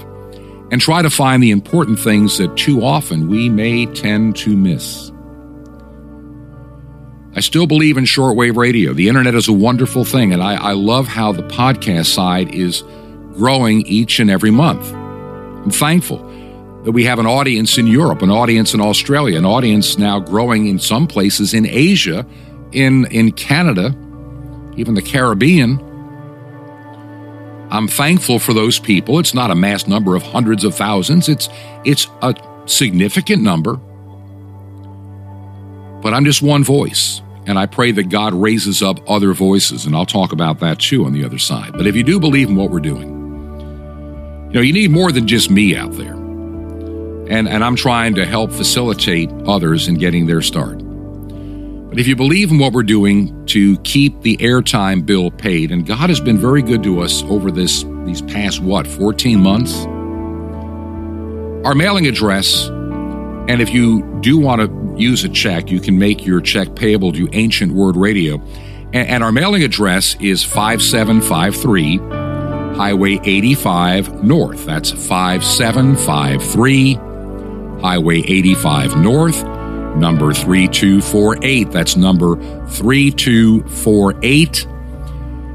[0.71, 5.12] And try to find the important things that too often we may tend to miss.
[7.35, 8.93] I still believe in shortwave radio.
[8.93, 12.83] The internet is a wonderful thing, and I, I, love how the podcast side is
[13.33, 14.93] growing each and every month.
[14.93, 16.19] I'm thankful
[16.85, 20.67] that we have an audience in Europe, an audience in Australia, an audience now growing
[20.67, 22.27] in some places in Asia,
[22.73, 23.97] in, in Canada,
[24.77, 25.81] even the Caribbean.
[27.71, 29.19] I'm thankful for those people.
[29.19, 31.49] It's not a mass number of hundreds of thousands, it's,
[31.87, 32.35] it's a
[32.67, 33.81] significant number
[36.03, 37.23] but I'm just one voice.
[37.47, 41.07] And I pray that God raises up other voices, and I'll talk about that too
[41.07, 41.73] on the other side.
[41.73, 43.21] But if you do believe in what we're doing,
[44.53, 46.15] You know, you need more than just me out there.
[46.15, 50.79] And, and I'm trying to help facilitate others in getting their start.
[50.79, 55.87] But if you believe in what we're doing to keep the airtime bill paid, and
[55.87, 59.87] God has been very good to us over this these past what 14 months,
[61.67, 62.67] our mailing address,
[63.49, 67.13] and if you do want to use a check, you can make your check payable
[67.13, 68.41] to Ancient Word Radio,
[68.93, 71.97] and, our mailing address is 5753
[72.77, 74.67] Highway 85 North.
[74.67, 76.95] That's 5753
[77.81, 79.43] Highway 85 North,
[79.97, 81.71] number 3248.
[81.71, 84.67] That's number 3248.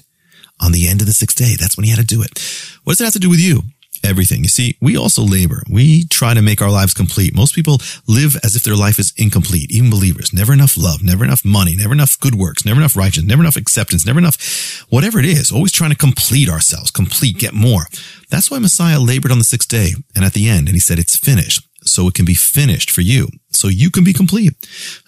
[0.62, 1.56] on the end of the sixth day.
[1.60, 2.40] That's when he had to do it.
[2.84, 3.64] What does it have to do with you?
[4.04, 4.44] Everything.
[4.44, 5.64] You see, we also labor.
[5.70, 7.36] We try to make our lives complete.
[7.36, 10.34] Most people live as if their life is incomplete, even believers.
[10.34, 13.56] Never enough love, never enough money, never enough good works, never enough righteousness, never enough
[13.56, 15.52] acceptance, never enough whatever it is.
[15.52, 17.84] Always trying to complete ourselves, complete, get more.
[18.30, 21.00] That's why Messiah labored on the sixth day and at the end, and he said,
[21.00, 21.68] it's finished.
[21.84, 23.28] So it can be finished for you.
[23.50, 24.54] So you can be complete.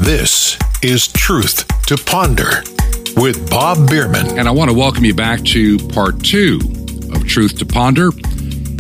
[0.08, 2.64] This is Truth to Ponder
[3.18, 4.40] with Bob Bierman.
[4.40, 6.62] And I want to welcome you back to part two
[7.14, 8.12] of Truth to Ponder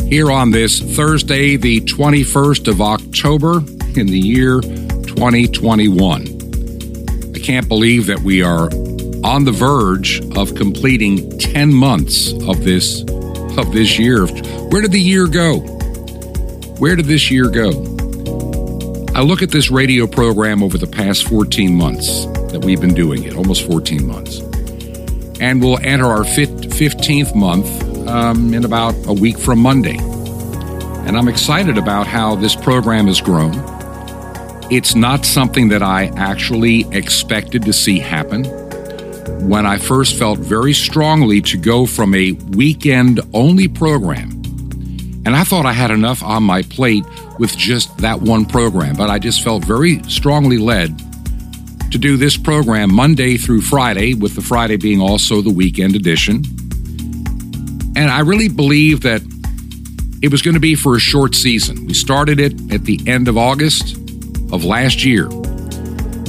[0.05, 3.57] here on this Thursday, the 21st of October
[3.99, 6.21] in the year 2021.
[7.35, 8.69] I can't believe that we are
[9.25, 13.01] on the verge of completing 10 months of this
[13.57, 14.27] of this year.
[14.27, 15.59] Where did the year go?
[16.79, 17.96] Where did this year go?
[19.17, 23.23] I look at this radio program over the past 14 months that we've been doing
[23.23, 24.41] it, almost 14 months.
[25.41, 29.97] And we'll enter our 15th month um, in about a week from Monday.
[29.97, 33.53] And I'm excited about how this program has grown.
[34.69, 38.43] It's not something that I actually expected to see happen.
[39.49, 44.29] When I first felt very strongly to go from a weekend only program
[45.25, 47.03] And I thought I had enough on my plate
[47.39, 50.97] with just that one program, but I just felt very strongly led
[51.91, 56.43] to do this program Monday through Friday, with the Friday being also the weekend edition.
[57.95, 59.21] And I really believe that
[60.21, 61.85] it was going to be for a short season.
[61.85, 63.95] We started it at the end of August
[64.51, 65.29] of last year.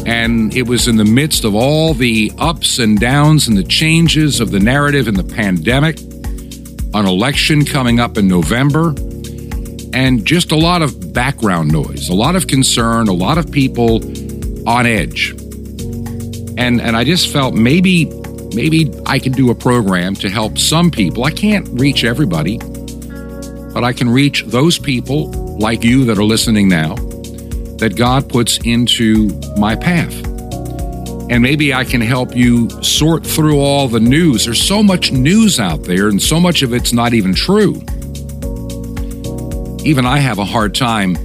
[0.06, 4.40] And it was in the midst of all the ups and downs and the changes
[4.40, 5.98] of the narrative and the pandemic
[6.94, 8.94] an election coming up in November,
[9.98, 13.96] and just a lot of background noise, a lot of concern, a lot of people
[14.68, 15.32] on edge.
[16.56, 18.04] And and I just felt maybe
[18.54, 21.24] maybe I can do a program to help some people.
[21.24, 22.58] I can't reach everybody,
[23.74, 26.94] but I can reach those people like you that are listening now
[27.78, 30.14] that God puts into my path
[31.30, 34.44] and maybe I can help you sort through all the news.
[34.44, 37.82] There's so much news out there, and so much of it's not even true.
[39.84, 41.16] Even I have a hard time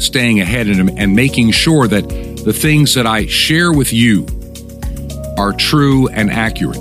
[0.00, 2.08] staying ahead and, and making sure that
[2.44, 4.26] the things that I share with you
[5.36, 6.80] are true and accurate.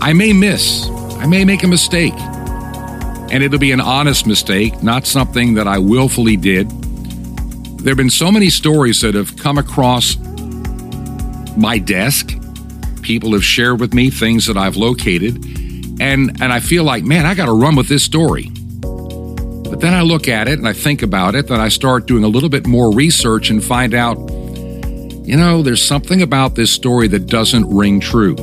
[0.00, 0.86] I may miss,
[1.18, 5.78] I may make a mistake, and it'll be an honest mistake, not something that I
[5.78, 6.70] willfully did.
[7.78, 10.16] There have been so many stories that have come across
[11.56, 12.38] my desk.
[13.02, 15.36] People have shared with me things that I've located,
[16.00, 18.50] and and I feel like, man, I got to run with this story.
[19.74, 22.22] But then I look at it and I think about it, then I start doing
[22.22, 27.08] a little bit more research and find out, you know, there's something about this story
[27.08, 28.36] that doesn't ring true.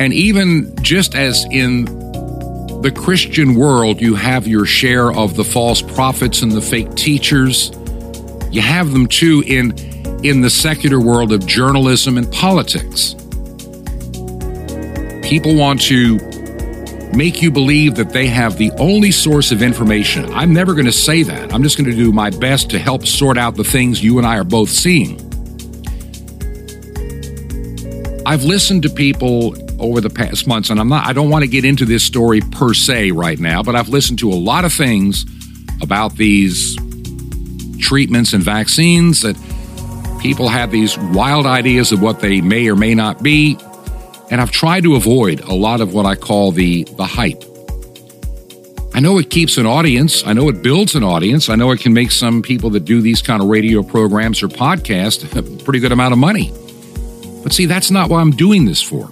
[0.00, 1.84] And even just as in
[2.82, 7.70] the Christian world, you have your share of the false prophets and the fake teachers.
[8.50, 9.78] You have them too in
[10.24, 13.14] in the secular world of journalism and politics.
[15.22, 16.18] People want to
[17.14, 20.32] make you believe that they have the only source of information.
[20.32, 21.52] I'm never going to say that.
[21.52, 24.26] I'm just going to do my best to help sort out the things you and
[24.26, 25.20] I are both seeing.
[28.26, 31.48] I've listened to people over the past months and I'm not I don't want to
[31.48, 34.72] get into this story per se right now, but I've listened to a lot of
[34.72, 35.26] things
[35.82, 36.76] about these
[37.80, 39.36] treatments and vaccines that
[40.24, 43.58] People have these wild ideas of what they may or may not be,
[44.34, 47.40] and I've tried to avoid a lot of what I call the, the hype.
[48.92, 50.26] I know it keeps an audience.
[50.26, 51.48] I know it builds an audience.
[51.48, 54.48] I know it can make some people that do these kind of radio programs or
[54.48, 56.50] podcasts a pretty good amount of money.
[57.44, 59.08] But see, that's not what I'm doing this for.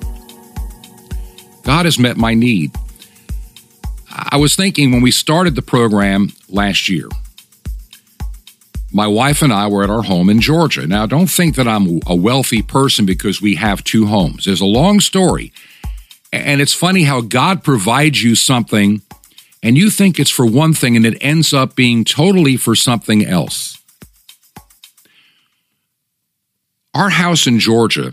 [1.62, 2.72] God has met my need.
[4.10, 7.06] I was thinking when we started the program last year,
[8.92, 10.86] my wife and I were at our home in Georgia.
[10.86, 14.44] Now, don't think that I'm a wealthy person because we have two homes.
[14.44, 15.52] There's a long story.
[16.32, 19.02] And it's funny how God provides you something
[19.62, 23.24] and you think it's for one thing and it ends up being totally for something
[23.24, 23.78] else.
[26.94, 28.12] Our house in Georgia,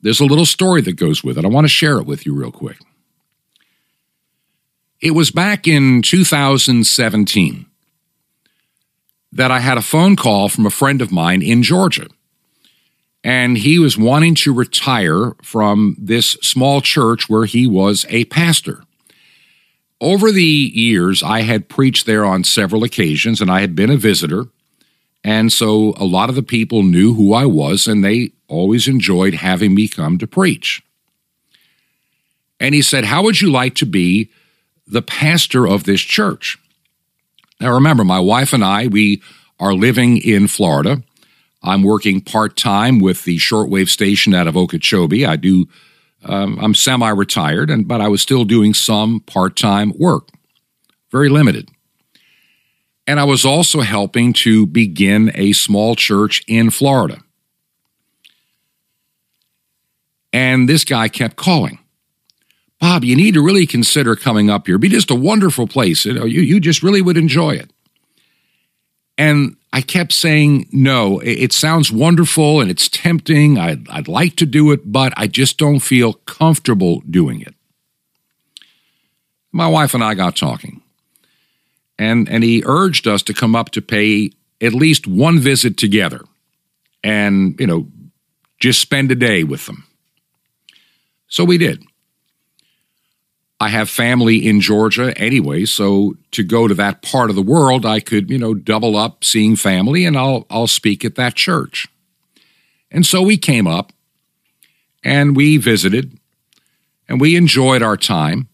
[0.00, 1.44] there's a little story that goes with it.
[1.44, 2.78] I want to share it with you real quick.
[5.00, 7.67] It was back in 2017
[9.32, 12.08] that I had a phone call from a friend of mine in Georgia.
[13.24, 18.84] And he was wanting to retire from this small church where he was a pastor.
[20.00, 23.96] Over the years, I had preached there on several occasions and I had been a
[23.96, 24.46] visitor.
[25.24, 29.34] And so a lot of the people knew who I was and they always enjoyed
[29.34, 30.82] having me come to preach.
[32.60, 34.30] And he said, How would you like to be
[34.86, 36.56] the pastor of this church?
[37.60, 39.22] Now, remember, my wife and I, we
[39.58, 41.02] are living in Florida.
[41.62, 45.26] I'm working part time with the shortwave station out of Okeechobee.
[45.26, 45.66] I do,
[46.24, 50.28] um, I'm semi retired, and but I was still doing some part time work,
[51.10, 51.68] very limited.
[53.08, 57.22] And I was also helping to begin a small church in Florida.
[60.32, 61.78] And this guy kept calling.
[62.80, 64.74] Bob, you need to really consider coming up here.
[64.74, 66.04] It'd be just a wonderful place.
[66.04, 67.70] You know, you, you just really would enjoy it.
[69.16, 73.58] And I kept saying, no, it, it sounds wonderful and it's tempting.
[73.58, 77.54] I'd, I'd like to do it, but I just don't feel comfortable doing it.
[79.50, 80.82] My wife and I got talking.
[81.98, 86.24] And, and he urged us to come up to pay at least one visit together
[87.02, 87.88] and, you know,
[88.60, 89.84] just spend a day with them.
[91.26, 91.82] So we did.
[93.60, 97.84] I have family in Georgia anyway, so to go to that part of the world,
[97.84, 101.88] I could, you know, double up seeing family and I'll I'll speak at that church.
[102.90, 103.92] And so we came up
[105.02, 106.18] and we visited
[107.08, 108.48] and we enjoyed our time.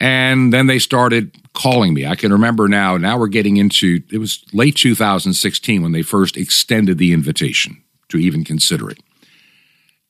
[0.00, 2.06] And then they started calling me.
[2.06, 6.36] I can remember now, now we're getting into it was late 2016 when they first
[6.36, 9.00] extended the invitation to even consider it.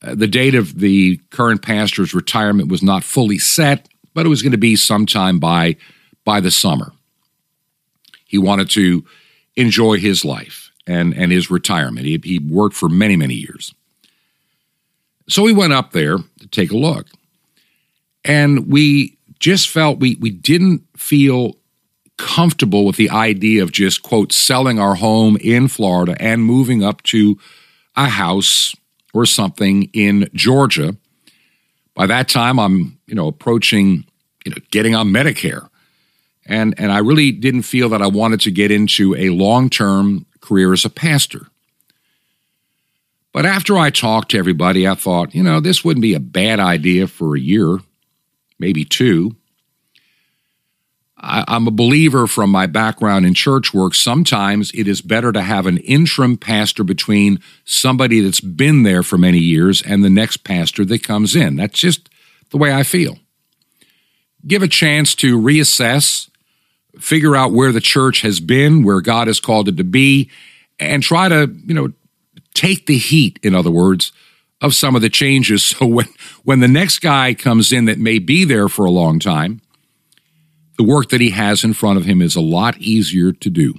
[0.03, 4.43] Uh, the date of the current pastor's retirement was not fully set, but it was
[4.43, 5.77] going to be sometime by
[6.25, 6.93] by the summer.
[8.27, 9.05] He wanted to
[9.57, 12.07] enjoy his life and, and his retirement.
[12.07, 13.75] He, he worked for many, many years.
[15.29, 17.07] So we went up there to take a look.
[18.25, 21.57] And we just felt we, we didn't feel
[22.19, 27.03] comfortable with the idea of just, quote, selling our home in Florida and moving up
[27.05, 27.39] to
[27.97, 28.75] a house
[29.15, 30.97] or something in Georgia.
[31.95, 34.05] By that time, I'm, you know, approaching,
[34.45, 35.69] you know, getting on Medicare.
[36.47, 40.27] And, and I really didn't feel that I wanted to get into a long term
[40.41, 41.47] career as a pastor.
[43.33, 46.61] But after I talked to everybody, I thought, you know, this wouldn't be a bad
[46.61, 47.79] idea for a year,
[48.59, 49.37] maybe two.
[51.21, 53.95] I, am a believer from my background in church work.
[53.95, 59.19] Sometimes it is better to have an interim pastor between somebody that's been there for
[59.19, 61.57] many years and the next pastor that comes in.
[61.57, 62.09] That's just
[62.51, 63.19] the way I feel.
[64.47, 66.31] Give a chance to reassess,
[66.99, 70.31] figure out where the church has been, where God has called it to be,
[70.79, 71.93] and try to, you know,
[72.55, 74.13] take the heat, in other words,
[74.61, 75.63] of some of the changes.
[75.79, 76.07] So when,
[76.45, 79.61] when the next guy comes in that may be there for a long time,
[80.79, 83.75] the work that he has in front of him is a lot easier to do.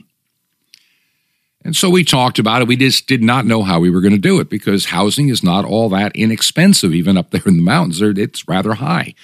[1.63, 2.67] And so we talked about it.
[2.67, 5.43] We just did not know how we were going to do it because housing is
[5.43, 8.01] not all that inexpensive, even up there in the mountains.
[8.01, 9.15] It's rather high.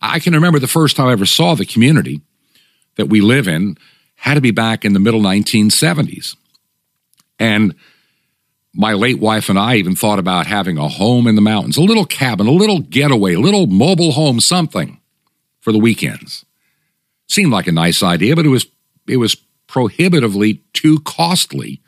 [0.00, 2.20] I can remember the first time I ever saw the community
[2.96, 3.76] that we live in
[4.16, 6.36] had to be back in the middle 1970s.
[7.38, 7.74] And
[8.72, 11.82] my late wife and I even thought about having a home in the mountains, a
[11.82, 15.00] little cabin, a little getaway, a little mobile home, something
[15.60, 16.44] for the weekends.
[17.28, 18.66] Seemed like a nice idea, but it was
[19.08, 21.80] it was prohibitively too costly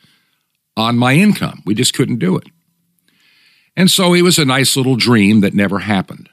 [0.77, 1.63] on my income.
[1.65, 2.49] We just couldn't do it.
[3.77, 6.29] And so it was a nice little dream that never happened.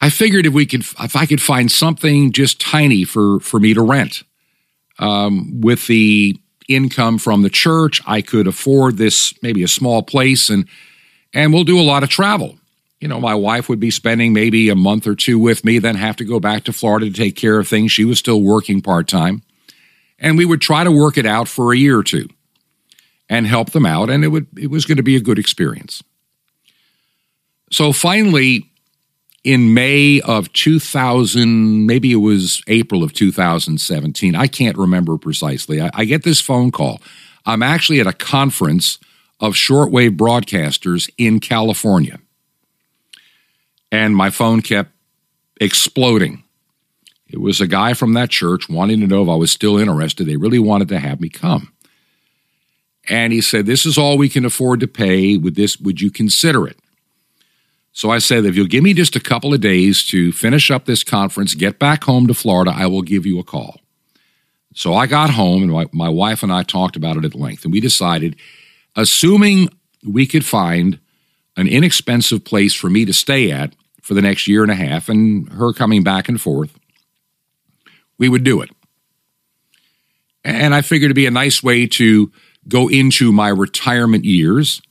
[0.00, 3.74] I figured if we could if I could find something just tiny for for me
[3.74, 4.22] to rent
[4.98, 6.38] um, with the
[6.68, 8.00] income from the church.
[8.06, 10.68] I could afford this maybe a small place and
[11.32, 12.58] and we'll do a lot of travel.
[13.04, 15.94] You know, my wife would be spending maybe a month or two with me, then
[15.94, 17.92] have to go back to Florida to take care of things.
[17.92, 19.42] She was still working part time.
[20.18, 22.30] And we would try to work it out for a year or two
[23.28, 24.08] and help them out.
[24.08, 26.02] And it would it was going to be a good experience.
[27.70, 28.70] So finally,
[29.44, 34.34] in May of 2000, maybe it was April of 2017.
[34.34, 35.82] I can't remember precisely.
[35.82, 37.02] I, I, get this phone call.
[37.44, 38.98] I'm actually at a conference
[39.40, 42.18] of shortwave broadcasters in California.
[43.94, 44.90] And my phone kept
[45.60, 46.42] exploding.
[47.28, 50.26] It was a guy from that church wanting to know if I was still interested.
[50.26, 51.72] They really wanted to have me come.
[53.08, 55.36] And he said, This is all we can afford to pay.
[55.36, 56.76] Would this would you consider it?
[57.92, 60.86] So I said, if you'll give me just a couple of days to finish up
[60.86, 63.78] this conference, get back home to Florida, I will give you a call.
[64.74, 67.62] So I got home and my, my wife and I talked about it at length.
[67.62, 68.34] And we decided,
[68.96, 69.68] assuming
[70.04, 70.98] we could find
[71.56, 73.72] an inexpensive place for me to stay at
[74.04, 76.78] for the next year and a half and her coming back and forth,
[78.18, 78.68] we would do it.
[80.44, 82.30] And I figured it'd be a nice way to
[82.68, 84.82] go into my retirement years.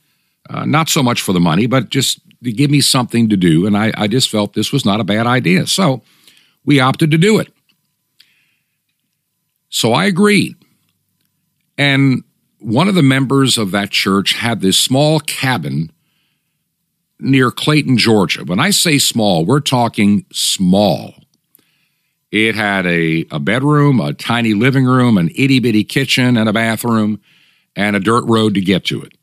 [0.49, 3.67] Uh, not so much for the money, but just to give me something to do.
[3.67, 5.67] And I, I just felt this was not a bad idea.
[5.67, 6.01] So
[6.65, 7.53] we opted to do it.
[9.69, 10.55] So I agreed.
[11.77, 12.23] And
[12.57, 15.91] one of the members of that church had this small cabin
[17.19, 18.43] near Clayton, Georgia.
[18.43, 21.13] When I say small, we're talking small.
[22.31, 26.53] It had a, a bedroom, a tiny living room, an itty bitty kitchen, and a
[26.53, 27.21] bathroom,
[27.75, 29.13] and a dirt road to get to it.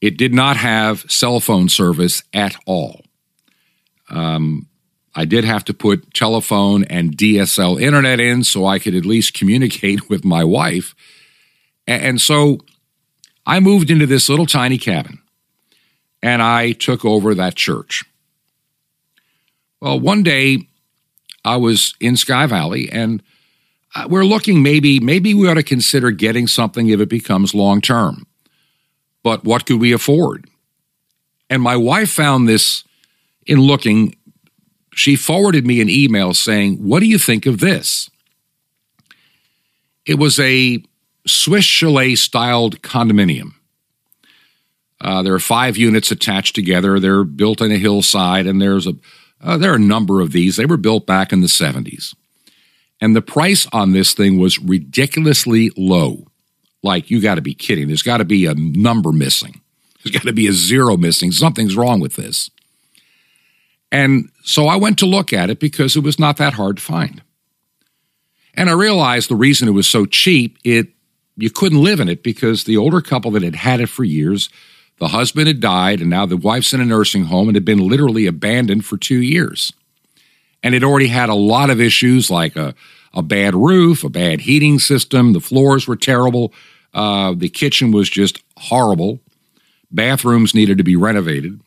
[0.00, 3.02] It did not have cell phone service at all.
[4.08, 4.68] Um,
[5.14, 9.34] I did have to put telephone and DSL internet in so I could at least
[9.34, 10.94] communicate with my wife.
[11.86, 12.60] And so
[13.46, 15.20] I moved into this little tiny cabin
[16.22, 18.04] and I took over that church.
[19.80, 20.66] Well, one day
[21.44, 23.22] I was in Sky Valley and
[23.94, 27.80] uh, we're looking maybe maybe we ought to consider getting something if it becomes long
[27.80, 28.26] term
[29.22, 30.48] but what could we afford?
[31.50, 32.84] And my wife found this
[33.46, 34.16] in looking.
[34.94, 38.10] She forwarded me an email saying, What do you think of this?
[40.06, 40.82] It was a
[41.26, 43.52] Swiss chalet styled condominium.
[45.00, 46.98] Uh, there are five units attached together.
[46.98, 48.94] They're built on a hillside, and there's a,
[49.40, 50.56] Uh, there are a number of these.
[50.56, 52.14] They were built back in the 70s.
[53.00, 56.26] And the price on this thing was ridiculously low.
[56.82, 57.86] Like, you got to be kidding.
[57.86, 59.60] There's got to be a number missing.
[60.02, 61.30] There's got to be a zero missing.
[61.30, 62.50] Something's wrong with this.
[63.90, 66.82] And so I went to look at it because it was not that hard to
[66.82, 67.22] find.
[68.54, 70.88] And I realized the reason it was so cheap, it
[71.36, 74.48] you couldn't live in it because the older couple that had had it for years,
[74.98, 77.88] the husband had died and now the wife's in a nursing home and had been
[77.88, 79.72] literally abandoned for 2 years.
[80.62, 82.74] And it already had a lot of issues like a
[83.14, 86.52] a bad roof, a bad heating system, the floors were terrible,
[86.92, 89.18] uh, the kitchen was just horrible,
[89.90, 91.58] bathrooms needed to be renovated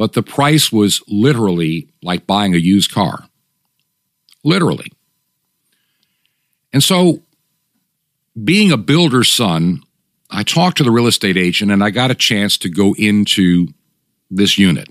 [0.00, 3.28] but the price was literally like buying a used car.
[4.42, 4.90] Literally.
[6.72, 7.20] And so,
[8.42, 9.82] being a builder's son,
[10.30, 13.68] I talked to the real estate agent and I got a chance to go into
[14.30, 14.88] this unit.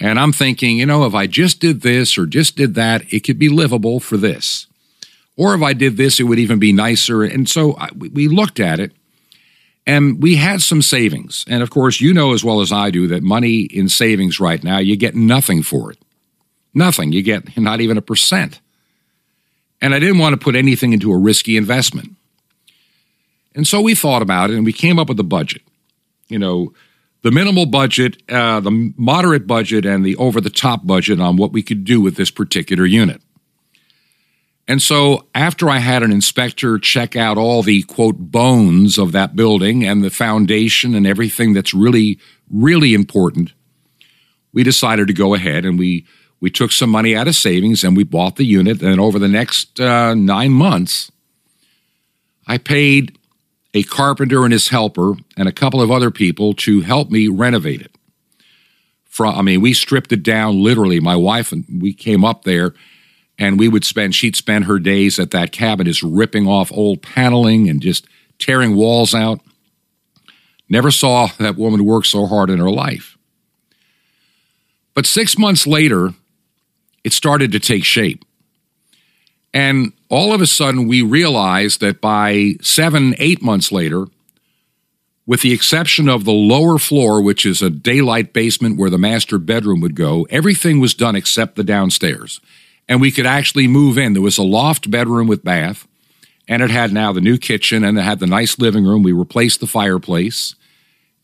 [0.00, 3.20] And I'm thinking, you know, if I just did this or just did that, it
[3.20, 4.66] could be livable for this.
[5.36, 7.22] Or if I did this, it would even be nicer.
[7.22, 8.92] And so I, we looked at it
[9.86, 11.44] and we had some savings.
[11.48, 14.62] And of course, you know as well as I do that money in savings right
[14.62, 15.98] now, you get nothing for it.
[16.74, 17.12] Nothing.
[17.12, 18.60] You get not even a percent.
[19.80, 22.16] And I didn't want to put anything into a risky investment.
[23.54, 25.62] And so we thought about it and we came up with a budget.
[26.28, 26.72] You know,
[27.22, 31.52] the minimal budget, uh, the moderate budget, and the over the top budget on what
[31.52, 33.20] we could do with this particular unit.
[34.68, 39.34] And so after I had an inspector check out all the quote bones of that
[39.34, 42.18] building and the foundation and everything that's really,
[42.50, 43.52] really important,
[44.52, 46.06] we decided to go ahead and we
[46.40, 48.82] we took some money out of savings and we bought the unit.
[48.82, 51.12] And over the next uh, nine months,
[52.48, 53.16] I paid
[53.74, 57.80] a carpenter and his helper and a couple of other people to help me renovate
[57.80, 57.90] it.
[59.04, 61.00] From, I mean, we stripped it down literally.
[61.00, 62.74] My wife and we came up there
[63.38, 67.02] and we would spend she'd spend her days at that cabin just ripping off old
[67.02, 68.06] paneling and just
[68.38, 69.40] tearing walls out
[70.68, 73.16] never saw that woman work so hard in her life
[74.94, 76.10] but six months later
[77.04, 78.24] it started to take shape
[79.52, 84.06] and all of a sudden we realized that by seven eight months later
[85.26, 89.38] with the exception of the lower floor which is a daylight basement where the master
[89.38, 92.40] bedroom would go everything was done except the downstairs
[92.88, 94.12] and we could actually move in.
[94.12, 95.86] There was a loft bedroom with bath,
[96.48, 99.02] and it had now the new kitchen and it had the nice living room.
[99.02, 100.54] We replaced the fireplace.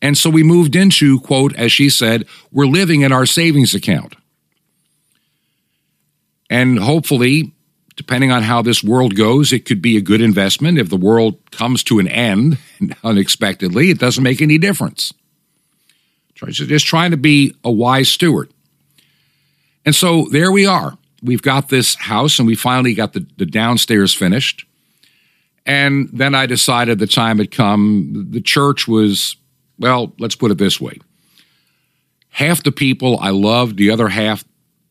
[0.01, 4.15] And so we moved into, quote, as she said, we're living in our savings account.
[6.49, 7.51] And hopefully,
[7.99, 10.77] depending on how this world goes, it could be a good investment.
[10.77, 12.57] If the world comes to an end
[13.03, 15.13] unexpectedly, it doesn't make any difference.
[16.37, 18.53] So Just trying to be a wise steward.
[19.85, 23.45] And so there we are we've got this house and we finally got the, the
[23.45, 24.65] downstairs finished.
[25.65, 28.27] And then I decided the time had come.
[28.31, 29.35] The church was,
[29.77, 30.99] well, let's put it this way
[32.29, 34.45] half the people I loved, the other half,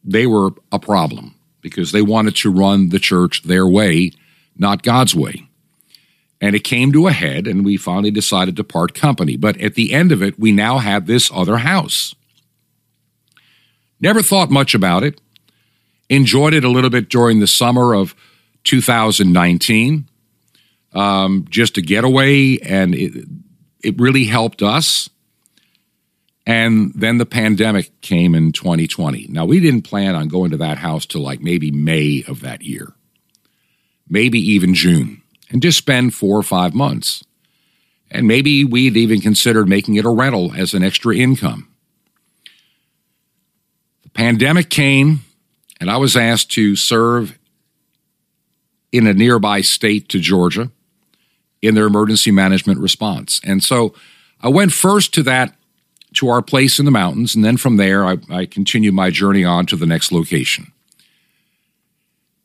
[0.05, 4.13] they were a problem because they wanted to run the church their way,
[4.57, 5.49] not God's way.
[6.41, 9.37] And it came to a head, and we finally decided to part company.
[9.37, 12.15] But at the end of it, we now have this other house.
[14.01, 15.21] Never thought much about it
[16.09, 18.15] enjoyed it a little bit during the summer of
[18.65, 20.09] 2019,
[20.93, 23.27] um, just a getaway, and it,
[23.83, 25.11] it really helped us.
[26.49, 29.27] And then the pandemic came in 2020.
[29.29, 32.63] Now, we didn't plan on going to that house till like maybe May of that
[32.63, 32.95] year,
[34.09, 35.21] maybe even June,
[35.51, 37.23] and just spend four or five months.
[38.11, 41.69] And maybe we'd even considered making it a rental as an extra income.
[44.05, 45.21] The pandemic came,
[45.79, 47.39] and I was asked to serve
[48.91, 50.71] in a nearby state to Georgia
[51.61, 53.39] in their emergency management response.
[53.45, 53.95] And so
[54.41, 55.55] I went first to that,
[56.15, 59.45] to our place in the mountains, and then from there I, I continued my journey
[59.45, 60.73] on to the next location.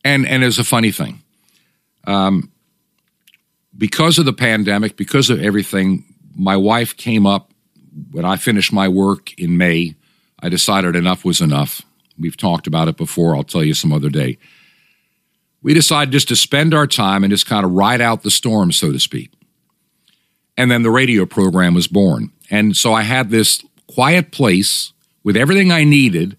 [0.03, 1.22] And and it's a funny thing.
[2.05, 2.51] Um,
[3.78, 6.03] because of the pandemic, because of everything,
[6.36, 7.51] my wife came up
[8.11, 9.95] when I finished my work in May.
[10.39, 11.82] I decided enough was enough.
[12.20, 13.36] We've talked about it before.
[13.36, 14.38] I'll tell you some other day.
[15.61, 18.74] We decided just to spend our time and just kind of ride out the storm,
[18.74, 19.32] so to speak.
[20.57, 22.32] And then the radio program was born.
[22.49, 26.37] And so I had this quiet place with everything I needed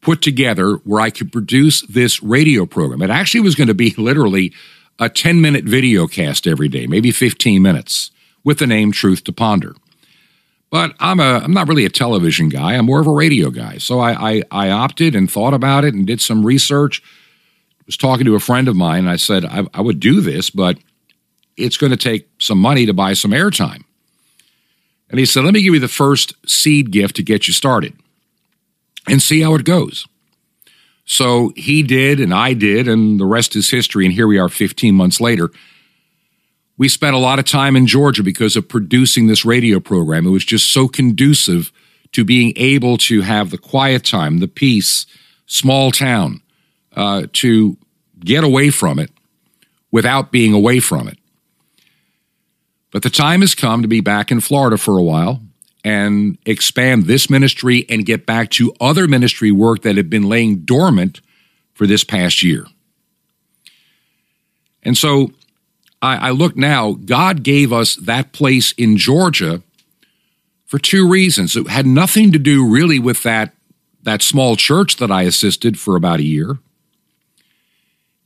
[0.00, 3.02] put together where I could produce this radio program.
[3.02, 4.52] It actually was going to be literally
[4.98, 8.10] a 10 minute video cast every day, maybe 15 minutes,
[8.44, 9.74] with the name Truth to Ponder.
[10.70, 12.74] But I'm a I'm not really a television guy.
[12.74, 13.76] I'm more of a radio guy.
[13.76, 17.02] So I I, I opted and thought about it and did some research.
[17.80, 20.20] I Was talking to a friend of mine and I said I, I would do
[20.22, 20.78] this, but
[21.58, 23.84] it's going to take some money to buy some airtime.
[25.12, 27.94] And he said, Let me give you the first seed gift to get you started
[29.06, 30.06] and see how it goes.
[31.04, 34.06] So he did, and I did, and the rest is history.
[34.06, 35.50] And here we are 15 months later.
[36.78, 40.26] We spent a lot of time in Georgia because of producing this radio program.
[40.26, 41.70] It was just so conducive
[42.12, 45.06] to being able to have the quiet time, the peace,
[45.46, 46.40] small town,
[46.96, 47.76] uh, to
[48.20, 49.10] get away from it
[49.90, 51.18] without being away from it.
[52.92, 55.40] But the time has come to be back in Florida for a while
[55.82, 60.58] and expand this ministry and get back to other ministry work that had been laying
[60.58, 61.20] dormant
[61.74, 62.66] for this past year.
[64.84, 65.32] And so
[66.00, 69.62] I, I look now, God gave us that place in Georgia
[70.66, 71.56] for two reasons.
[71.56, 73.54] It had nothing to do really with that,
[74.02, 76.58] that small church that I assisted for about a year.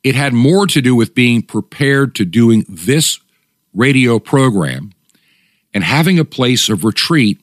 [0.02, 3.18] It had more to do with being prepared to doing this
[3.76, 4.92] radio program
[5.72, 7.38] and having a place of retreat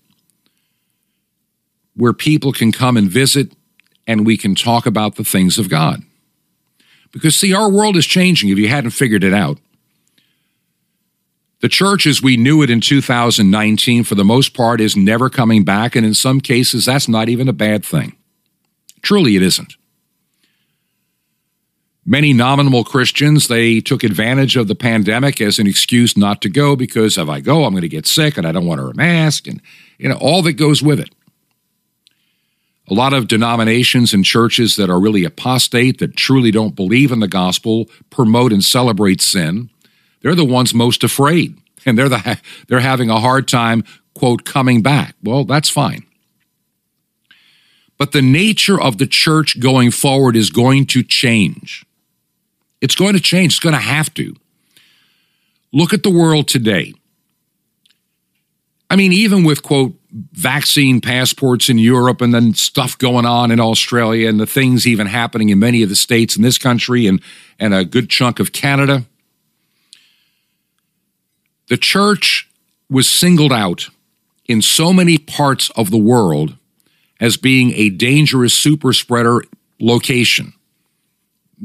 [1.96, 3.54] where people can come and visit
[4.08, 6.02] and we can talk about the things of God.
[7.12, 9.60] Because, see, our world is changing if you hadn't figured it out.
[11.62, 15.64] The church as we knew it in 2019, for the most part, is never coming
[15.64, 18.18] back, and in some cases, that's not even a bad thing.
[19.02, 19.76] Truly, it isn't.
[22.06, 26.76] Many nominal Christians, they took advantage of the pandemic as an excuse not to go
[26.76, 28.91] because if I go, I'm going to get sick and I don't want to wear
[28.91, 29.62] a mask and
[29.97, 31.10] you know all that goes with it.
[32.89, 37.22] A lot of denominations and churches that are really apostate, that truly don't believe in
[37.22, 39.70] the gospel, promote and celebrate sin.
[40.22, 44.82] They're the ones most afraid, and they're the they're having a hard time quote coming
[44.82, 45.16] back.
[45.24, 46.06] Well, that's fine.
[47.97, 51.86] But the nature of the church going forward is going to change.
[52.84, 53.54] It's going to change.
[53.54, 54.36] It's going to have to.
[55.72, 56.94] Look at the world today.
[58.90, 63.62] I mean, even with, quote, vaccine passports in Europe and then stuff going on in
[63.62, 67.22] Australia and the things even happening in many of the states in this country and,
[67.58, 69.06] and a good chunk of Canada,
[71.70, 72.50] the church
[72.90, 73.88] was singled out
[74.46, 76.58] in so many parts of the world
[77.22, 79.42] as being a dangerous super spreader
[79.80, 80.54] location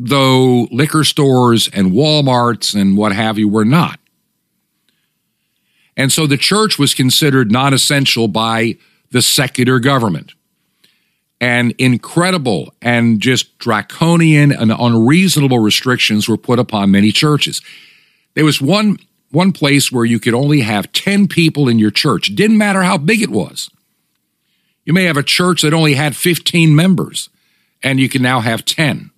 [0.01, 3.99] though liquor stores and Walmarts and what have you were not.
[5.97, 8.77] And so the church was considered non essential by
[9.11, 10.33] the secular government.
[11.41, 17.61] And incredible and just draconian and unreasonable restrictions were put upon many churches.
[18.35, 18.99] There was one,
[19.31, 22.35] one place where you could only have 10 people in your church.
[22.35, 23.71] Didn't matter how big it was.
[24.85, 27.31] You may have a church that only had 15 members,
[27.83, 29.11] and you can now have 10.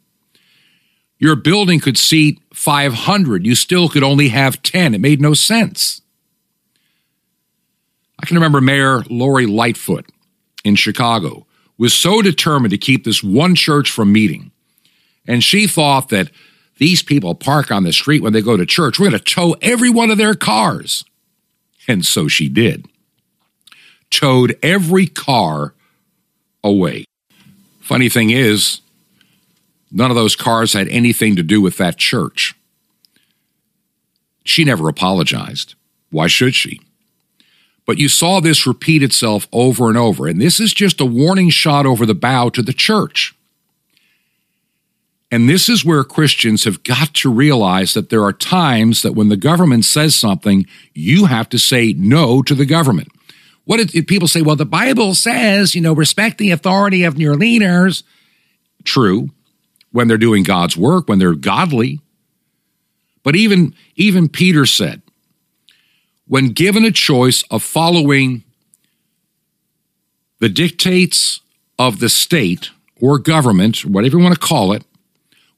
[1.20, 3.46] Your building could seat 500.
[3.46, 4.94] You still could only have 10.
[4.94, 6.00] It made no sense.
[8.18, 10.06] I can remember Mayor Lori Lightfoot
[10.64, 11.46] in Chicago
[11.78, 14.50] was so determined to keep this one church from meeting.
[15.26, 16.30] And she thought that
[16.78, 18.98] these people park on the street when they go to church.
[18.98, 21.04] We're going to tow every one of their cars.
[21.86, 22.86] And so she did.
[24.10, 25.74] Towed every car
[26.64, 27.04] away.
[27.80, 28.80] Funny thing is,
[29.91, 32.55] None of those cars had anything to do with that church.
[34.45, 35.74] She never apologized.
[36.11, 36.80] Why should she?
[37.86, 41.51] But you saw this repeat itself over and over, and this is just a warning
[41.51, 43.34] shot over the bow to the church.
[45.32, 49.28] And this is where Christians have got to realize that there are times that when
[49.28, 53.09] the government says something, you have to say no to the government.
[53.64, 54.43] What did people say?
[54.43, 58.03] Well, the Bible says, you know, respect the authority of your leaders.
[58.82, 59.30] True
[59.93, 62.01] when they're doing God's work, when they're godly.
[63.22, 65.03] But even, even Peter said,
[66.26, 68.45] when given a choice of following
[70.38, 71.41] the dictates
[71.78, 72.70] of the state
[73.01, 74.84] or government, whatever you want to call it,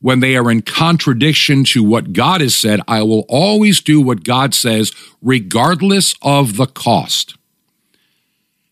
[0.01, 4.25] when they are in contradiction to what God has said, I will always do what
[4.25, 7.37] God says, regardless of the cost.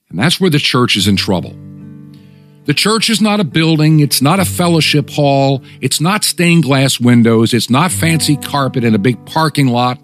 [0.09, 1.55] And that's where the church is in trouble.
[2.67, 7.01] The church is not a building, it's not a fellowship hall, it's not stained glass
[7.01, 9.99] windows, it's not fancy carpet in a big parking lot.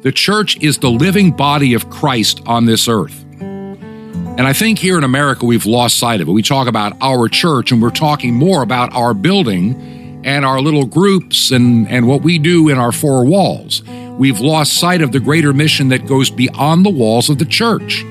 [0.00, 3.24] The church is the living body of Christ on this earth.
[3.40, 6.32] And I think here in America, we've lost sight of it.
[6.32, 10.86] We talk about our church, and we're talking more about our building and our little
[10.86, 13.82] groups and, and what we do in our four walls.
[14.18, 18.04] We've lost sight of the greater mission that goes beyond the walls of the church.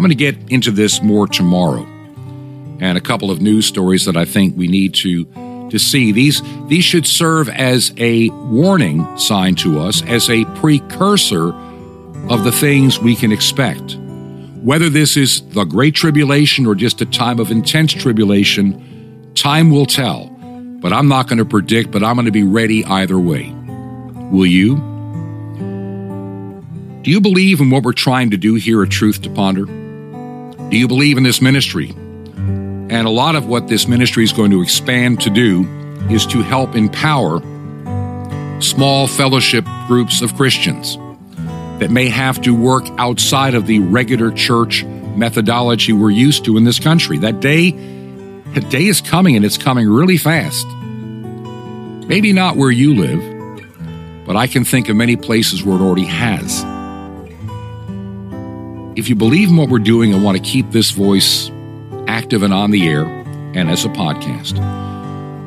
[0.00, 1.82] I'm going to get into this more tomorrow
[2.80, 5.26] and a couple of news stories that I think we need to
[5.68, 6.10] to see.
[6.10, 11.52] These these should serve as a warning sign to us, as a precursor
[12.30, 13.98] of the things we can expect.
[14.62, 19.84] Whether this is the great tribulation or just a time of intense tribulation, time will
[19.84, 20.28] tell.
[20.80, 23.52] But I'm not going to predict, but I'm going to be ready either way.
[24.30, 24.76] Will you?
[27.02, 29.79] Do you believe in what we're trying to do here at Truth to Ponder?
[30.70, 31.90] Do you believe in this ministry?
[31.90, 35.66] And a lot of what this ministry is going to expand to do
[36.08, 37.40] is to help empower
[38.60, 40.96] small fellowship groups of Christians
[41.80, 46.62] that may have to work outside of the regular church methodology we're used to in
[46.62, 47.18] this country.
[47.18, 47.72] That day,
[48.54, 50.68] that day is coming and it's coming really fast.
[52.06, 56.04] Maybe not where you live, but I can think of many places where it already
[56.04, 56.64] has.
[58.96, 61.48] If you believe in what we're doing and want to keep this voice
[62.08, 64.58] active and on the air and as a podcast,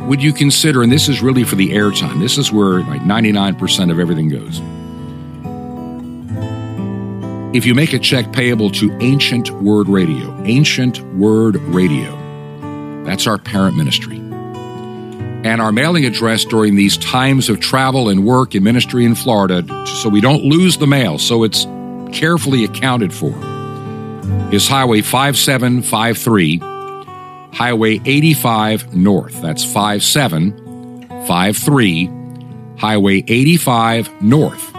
[0.08, 3.92] would you consider, and this is really for the airtime, this is where like 99%
[3.92, 4.62] of everything goes.
[7.54, 13.38] If you make a check payable to Ancient Word Radio, Ancient Word Radio, that's our
[13.38, 14.18] parent ministry.
[14.18, 19.86] And our mailing address during these times of travel and work and ministry in Florida,
[19.86, 21.66] so we don't lose the mail, so it's
[22.14, 23.34] carefully accounted for
[24.54, 26.60] is Highway 5753,
[27.54, 29.42] Highway 85 North.
[29.42, 32.10] That's 5753,
[32.78, 34.74] Highway 85 North.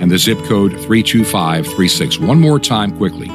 [0.00, 2.18] and the zip code 32536.
[2.18, 3.28] One more time quickly.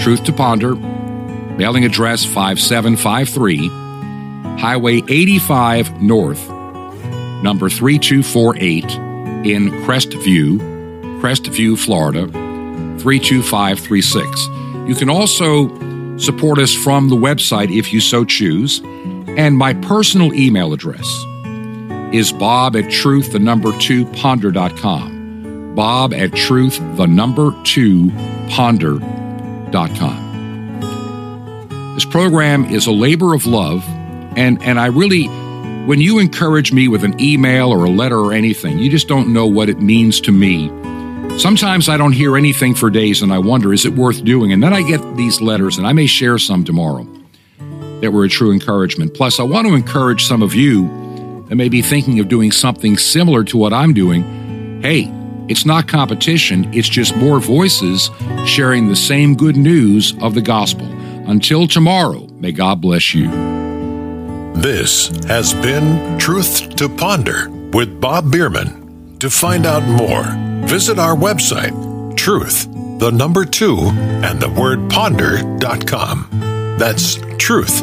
[0.00, 3.68] Truth to Ponder, mailing address 5753,
[4.58, 6.48] Highway 85 North,
[7.42, 8.84] number 3248
[9.44, 10.58] in Crestview,
[11.20, 12.26] Crestview, Florida,
[12.98, 14.48] 32536.
[14.88, 15.68] You can also
[16.18, 18.80] support us from the website if you so choose.
[19.38, 21.06] And my personal email address
[22.12, 25.74] is bob at truth, the number two ponder.com.
[25.74, 28.10] Bob at truth, the number two
[28.48, 29.10] ponder.com.
[31.94, 33.84] This program is a labor of love,
[34.36, 35.26] and, and I really,
[35.86, 39.32] when you encourage me with an email or a letter or anything, you just don't
[39.32, 40.68] know what it means to me.
[41.38, 44.52] Sometimes I don't hear anything for days and I wonder, is it worth doing?
[44.52, 47.06] And then I get these letters, and I may share some tomorrow
[48.00, 49.14] that were a true encouragement.
[49.14, 52.96] Plus, I want to encourage some of you that may be thinking of doing something
[52.96, 54.80] similar to what I'm doing.
[54.82, 55.12] Hey,
[55.48, 58.10] it's not competition, it's just more voices
[58.46, 60.86] sharing the same good news of the gospel.
[61.28, 63.28] Until tomorrow, may God bless you.
[64.54, 69.18] This has been Truth to Ponder with Bob Bierman.
[69.20, 70.24] To find out more,
[70.68, 76.76] visit our website, truth, the number two, and the word ponder.com.
[76.78, 77.82] That's truth,